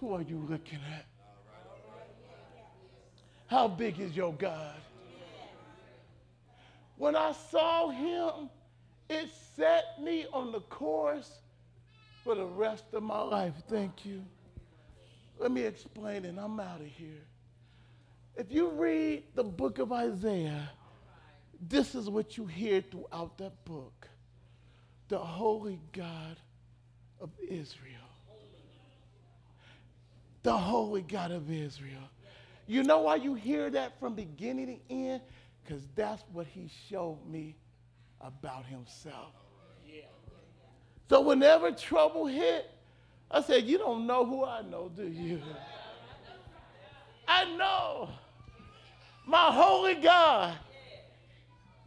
who 0.00 0.14
are 0.14 0.22
you 0.22 0.38
looking 0.48 0.78
at? 0.94 1.06
How 3.46 3.68
big 3.68 3.98
is 3.98 4.16
your 4.16 4.32
God? 4.32 4.76
When 6.96 7.16
I 7.16 7.32
saw 7.50 7.90
him, 7.90 8.48
it 9.08 9.28
set 9.56 10.00
me 10.00 10.26
on 10.32 10.52
the 10.52 10.60
course 10.60 11.30
for 12.22 12.34
the 12.34 12.46
rest 12.46 12.84
of 12.92 13.02
my 13.02 13.20
life. 13.20 13.54
Thank 13.68 14.06
you. 14.06 14.24
Let 15.38 15.50
me 15.50 15.62
explain 15.62 16.24
and 16.24 16.38
I'm 16.38 16.60
out 16.60 16.80
of 16.80 16.86
here. 16.86 17.24
If 18.36 18.52
you 18.52 18.70
read 18.70 19.24
the 19.34 19.44
book 19.44 19.78
of 19.78 19.92
Isaiah, 19.92 20.70
this 21.68 21.94
is 21.94 22.08
what 22.08 22.36
you 22.36 22.46
hear 22.46 22.82
throughout 22.82 23.38
that 23.38 23.64
book 23.64 24.08
the 25.08 25.18
holy 25.18 25.78
God 25.92 26.36
of 27.24 27.30
Israel. 27.48 27.90
The 30.42 30.56
holy 30.56 31.00
God 31.00 31.32
of 31.32 31.50
Israel. 31.50 32.08
You 32.66 32.82
know 32.82 33.00
why 33.00 33.16
you 33.16 33.34
hear 33.34 33.70
that 33.70 33.98
from 33.98 34.14
beginning 34.14 34.66
to 34.66 34.94
end? 34.94 35.22
Because 35.64 35.82
that's 35.96 36.22
what 36.32 36.46
he 36.46 36.70
showed 36.88 37.18
me 37.26 37.56
about 38.20 38.66
himself. 38.66 39.32
So 41.08 41.22
whenever 41.22 41.70
trouble 41.72 42.26
hit, 42.26 42.70
I 43.30 43.42
said, 43.42 43.64
You 43.64 43.78
don't 43.78 44.06
know 44.06 44.24
who 44.24 44.44
I 44.44 44.62
know, 44.62 44.90
do 44.94 45.06
you? 45.06 45.40
I 47.26 47.44
know 47.56 48.10
my 49.26 49.50
holy 49.50 49.94
God, 49.94 50.54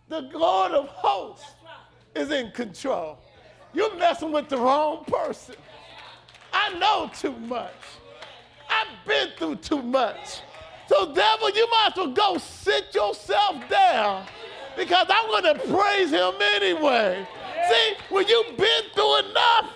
the 0.07 0.21
Lord 0.21 0.71
of 0.71 0.87
hosts, 0.87 1.45
is 2.15 2.31
in 2.31 2.51
control. 2.51 3.19
You're 3.73 3.95
messing 3.95 4.31
with 4.31 4.49
the 4.49 4.57
wrong 4.57 5.03
person. 5.05 5.55
I 6.53 6.77
know 6.77 7.09
too 7.13 7.31
much. 7.31 7.73
I've 8.69 9.07
been 9.07 9.29
through 9.37 9.55
too 9.57 9.81
much. 9.81 10.41
So, 10.87 11.13
devil, 11.13 11.49
you 11.51 11.67
might 11.69 11.91
as 11.91 11.97
well 11.97 12.07
go 12.07 12.37
sit 12.37 12.95
yourself 12.95 13.55
down 13.69 14.25
because 14.75 15.07
I'm 15.09 15.27
going 15.27 15.55
to 15.55 15.67
praise 15.67 16.11
him 16.11 16.33
anyway. 16.41 17.27
See, 17.69 17.93
when 18.09 18.27
you've 18.27 18.57
been 18.57 18.83
through 18.93 19.19
enough, 19.19 19.73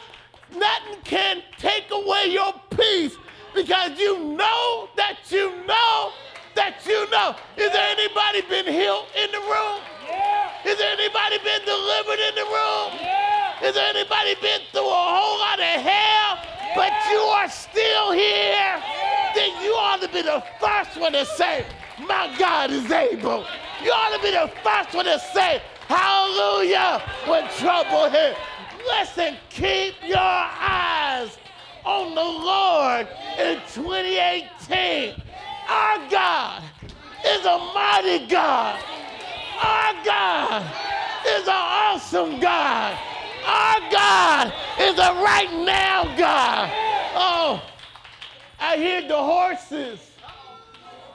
nothing 0.56 1.02
can 1.04 1.44
take 1.58 1.92
away 1.92 2.28
your 2.28 2.54
peace 2.72 3.18
because 3.54 4.00
you 4.00 4.18
know 4.20 4.90
that 4.96 5.18
you 5.30 5.52
know 5.66 6.12
that 6.56 6.86
you 6.86 7.10
know. 7.10 7.36
Is 7.58 7.72
there 7.72 7.96
anybody 7.98 8.42
been 8.42 8.74
healed 8.74 9.06
in 9.16 9.32
the 9.32 9.40
room? 9.40 9.82
Yeah. 10.08 10.50
Is 10.66 10.78
there 10.78 10.94
anybody 10.94 11.38
been 11.44 11.66
delivered 11.66 12.20
in 12.20 12.36
the 12.36 12.42
room? 12.42 13.00
Yeah. 13.02 13.31
There 13.62 13.96
anybody 13.96 14.34
been 14.42 14.62
through 14.72 14.88
a 14.88 15.06
whole 15.14 15.38
lot 15.38 15.60
of 15.60 15.82
hell, 15.82 16.40
but 16.76 16.92
you 17.12 17.20
are 17.20 17.48
still 17.48 18.12
here? 18.12 18.82
Then 19.36 19.64
you 19.64 19.72
ought 19.74 20.02
to 20.02 20.08
be 20.08 20.24
the 20.24 20.44
first 20.60 21.00
one 21.00 21.14
to 21.14 21.24
say, 21.26 21.68
My 22.00 22.36
God 22.40 22.72
is 22.72 22.92
able. 22.92 23.46
You 23.84 23.92
ought 23.92 24.18
to 24.18 24.24
be 24.24 24.32
the 24.32 24.52
first 24.64 24.96
one 24.96 25.06
to 25.06 25.20
say, 25.20 25.62
Hallelujah, 25.88 27.04
when 27.28 27.48
trouble 27.60 28.10
hits. 28.10 28.40
Listen, 28.88 29.38
keep 29.50 29.94
your 30.08 30.18
eyes 30.18 31.38
on 31.86 32.16
the 32.16 32.24
Lord 32.24 33.08
in 33.38 33.60
2018. 33.74 35.22
Our 35.70 36.10
God 36.10 36.64
is 37.24 37.46
a 37.46 37.58
mighty 37.76 38.26
God. 38.26 38.84
Our 39.62 40.04
God 40.04 40.64
is 41.28 41.44
an 41.44 41.54
awesome 41.54 42.40
God. 42.40 42.98
Our 43.46 43.92
God 43.92 44.54
is 44.80 44.98
a 44.98 45.14
right 45.24 45.52
now 45.66 46.16
God. 46.18 46.70
Oh, 47.16 47.64
I 48.60 48.78
hear 48.78 49.08
the 49.08 49.18
horses. 49.18 50.00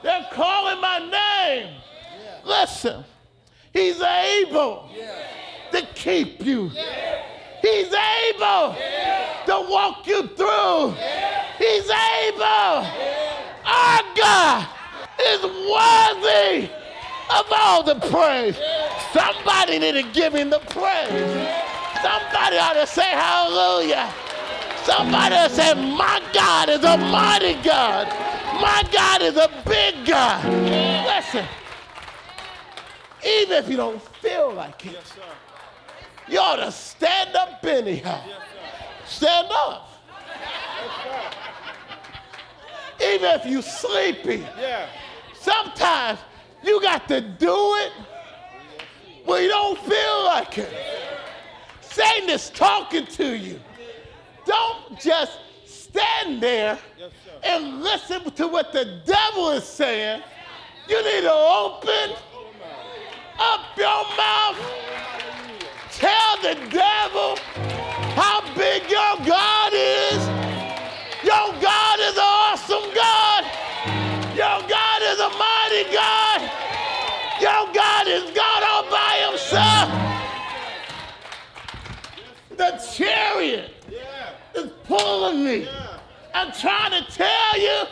They're 0.03 0.27
calling 0.31 0.79
my 0.81 0.99
name. 0.99 1.73
Listen, 2.45 3.03
He's 3.73 4.01
able 4.01 4.89
to 5.71 5.81
keep 5.93 6.45
you. 6.45 6.69
He's 7.61 7.93
able 7.93 8.75
to 9.45 9.67
walk 9.69 10.07
you 10.07 10.27
through. 10.27 10.95
He's 11.57 11.89
able. 11.89 12.87
Our 13.65 14.01
God 14.15 14.67
is 15.21 15.43
worthy 15.43 16.69
of 17.29 17.45
all 17.51 17.83
the 17.83 17.95
praise. 18.09 18.57
Somebody 19.11 19.79
need 19.79 19.93
to 19.93 20.03
give 20.13 20.33
him 20.33 20.49
the 20.49 20.59
praise. 20.59 21.66
Somebody 22.01 22.57
ought 22.57 22.73
to 22.73 22.87
say 22.87 23.09
hallelujah. 23.09 24.13
Somebody 24.83 25.35
ought 25.35 25.49
to 25.49 25.55
say, 25.55 25.73
My 25.73 26.21
God 26.33 26.69
is 26.69 26.83
a 26.83 26.97
mighty 26.97 27.55
God. 27.61 28.07
My 28.61 28.83
God 28.91 29.21
is 29.21 29.35
a 29.35 29.49
big 29.65 30.05
God. 30.05 30.43
Listen, 31.05 31.45
even 33.25 33.57
if 33.57 33.69
you 33.69 33.77
don't 33.77 34.01
feel 34.01 34.53
like 34.53 34.85
it, 34.85 35.13
you 36.27 36.39
ought 36.39 36.57
to 36.57 36.71
stand 36.71 37.35
up 37.35 37.63
anyhow. 37.65 38.21
Stand 39.05 39.47
up. 39.51 39.89
Even 43.01 43.39
if 43.39 43.45
you're 43.45 43.61
sleepy. 43.61 44.45
Sometimes 45.33 46.19
you 46.63 46.81
got 46.81 47.07
to 47.07 47.21
do 47.21 47.75
it 47.75 47.91
when 49.25 49.43
you 49.43 49.49
don't 49.49 49.79
feel 49.79 50.23
like 50.25 50.57
it. 50.57 50.96
Satan 51.89 52.29
is 52.29 52.49
talking 52.49 53.05
to 53.05 53.37
you. 53.37 53.59
Don't 54.45 54.99
just 54.99 55.39
stand 55.65 56.41
there 56.41 56.77
and 57.43 57.81
listen 57.81 58.29
to 58.31 58.47
what 58.47 58.71
the 58.71 59.01
devil 59.05 59.51
is 59.51 59.63
saying. 59.63 60.21
You 60.87 61.03
need 61.03 61.21
to 61.21 61.33
open 61.33 62.15
up 63.39 63.61
your 63.77 64.03
mouth. 64.15 64.57
Tell 65.91 66.37
the 66.41 66.55
devil 66.69 67.37
how 68.15 68.41
big 68.55 68.83
your 68.89 69.17
God 69.25 69.73
is. 69.73 70.27
Your 71.23 71.51
God 71.61 71.99
is 71.99 72.13
an 72.13 72.23
awesome 72.23 72.93
God. 72.93 73.43
Your 74.35 74.61
God 74.69 75.01
is 75.01 75.19
a 75.19 75.29
mighty 75.29 75.91
God. 75.91 76.41
Your 77.41 77.73
God 77.73 78.07
is 78.07 78.36
The 82.57 82.81
chariot 82.95 83.69
Yeah. 83.89 83.99
is 84.61 84.71
pulling 84.87 85.45
me. 85.45 85.57
Yeah. 85.65 85.99
I'm 86.33 86.51
trying 86.51 86.91
to 86.91 87.03
tell 87.11 87.53
you, 87.59 87.85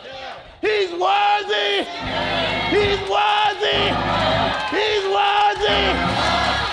he's 0.60 0.90
worthy. 0.90 1.86
He's 2.74 3.00
worthy. 3.08 3.82
He's 4.74 5.04
worthy. 5.06 5.82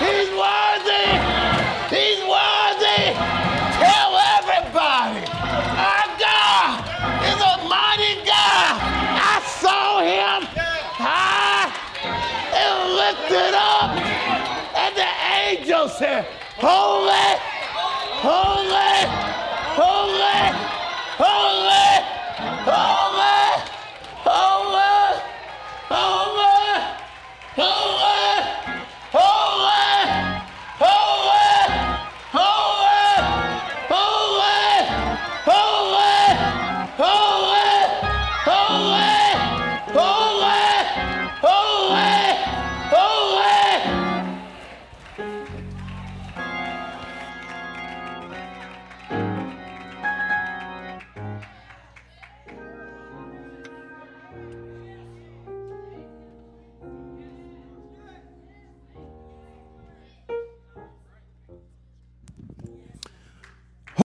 He's 0.02 0.30
worthy. 0.34 1.06
He's 1.94 2.20
worthy. 2.26 3.02
Tell 3.78 4.12
everybody, 4.38 5.22
our 5.78 6.08
God 6.18 6.70
is 7.30 7.38
a 7.38 7.54
mighty 7.68 8.14
God. 8.26 8.74
I 9.22 9.42
saw 9.60 10.00
him 10.02 10.42
high 10.98 11.70
and 12.58 12.76
lifted 13.02 13.54
up, 13.54 13.90
and 14.82 14.96
the 14.96 15.10
angel 15.46 15.88
said, 15.88 16.26
Holy, 16.58 17.38
holy, 18.24 18.63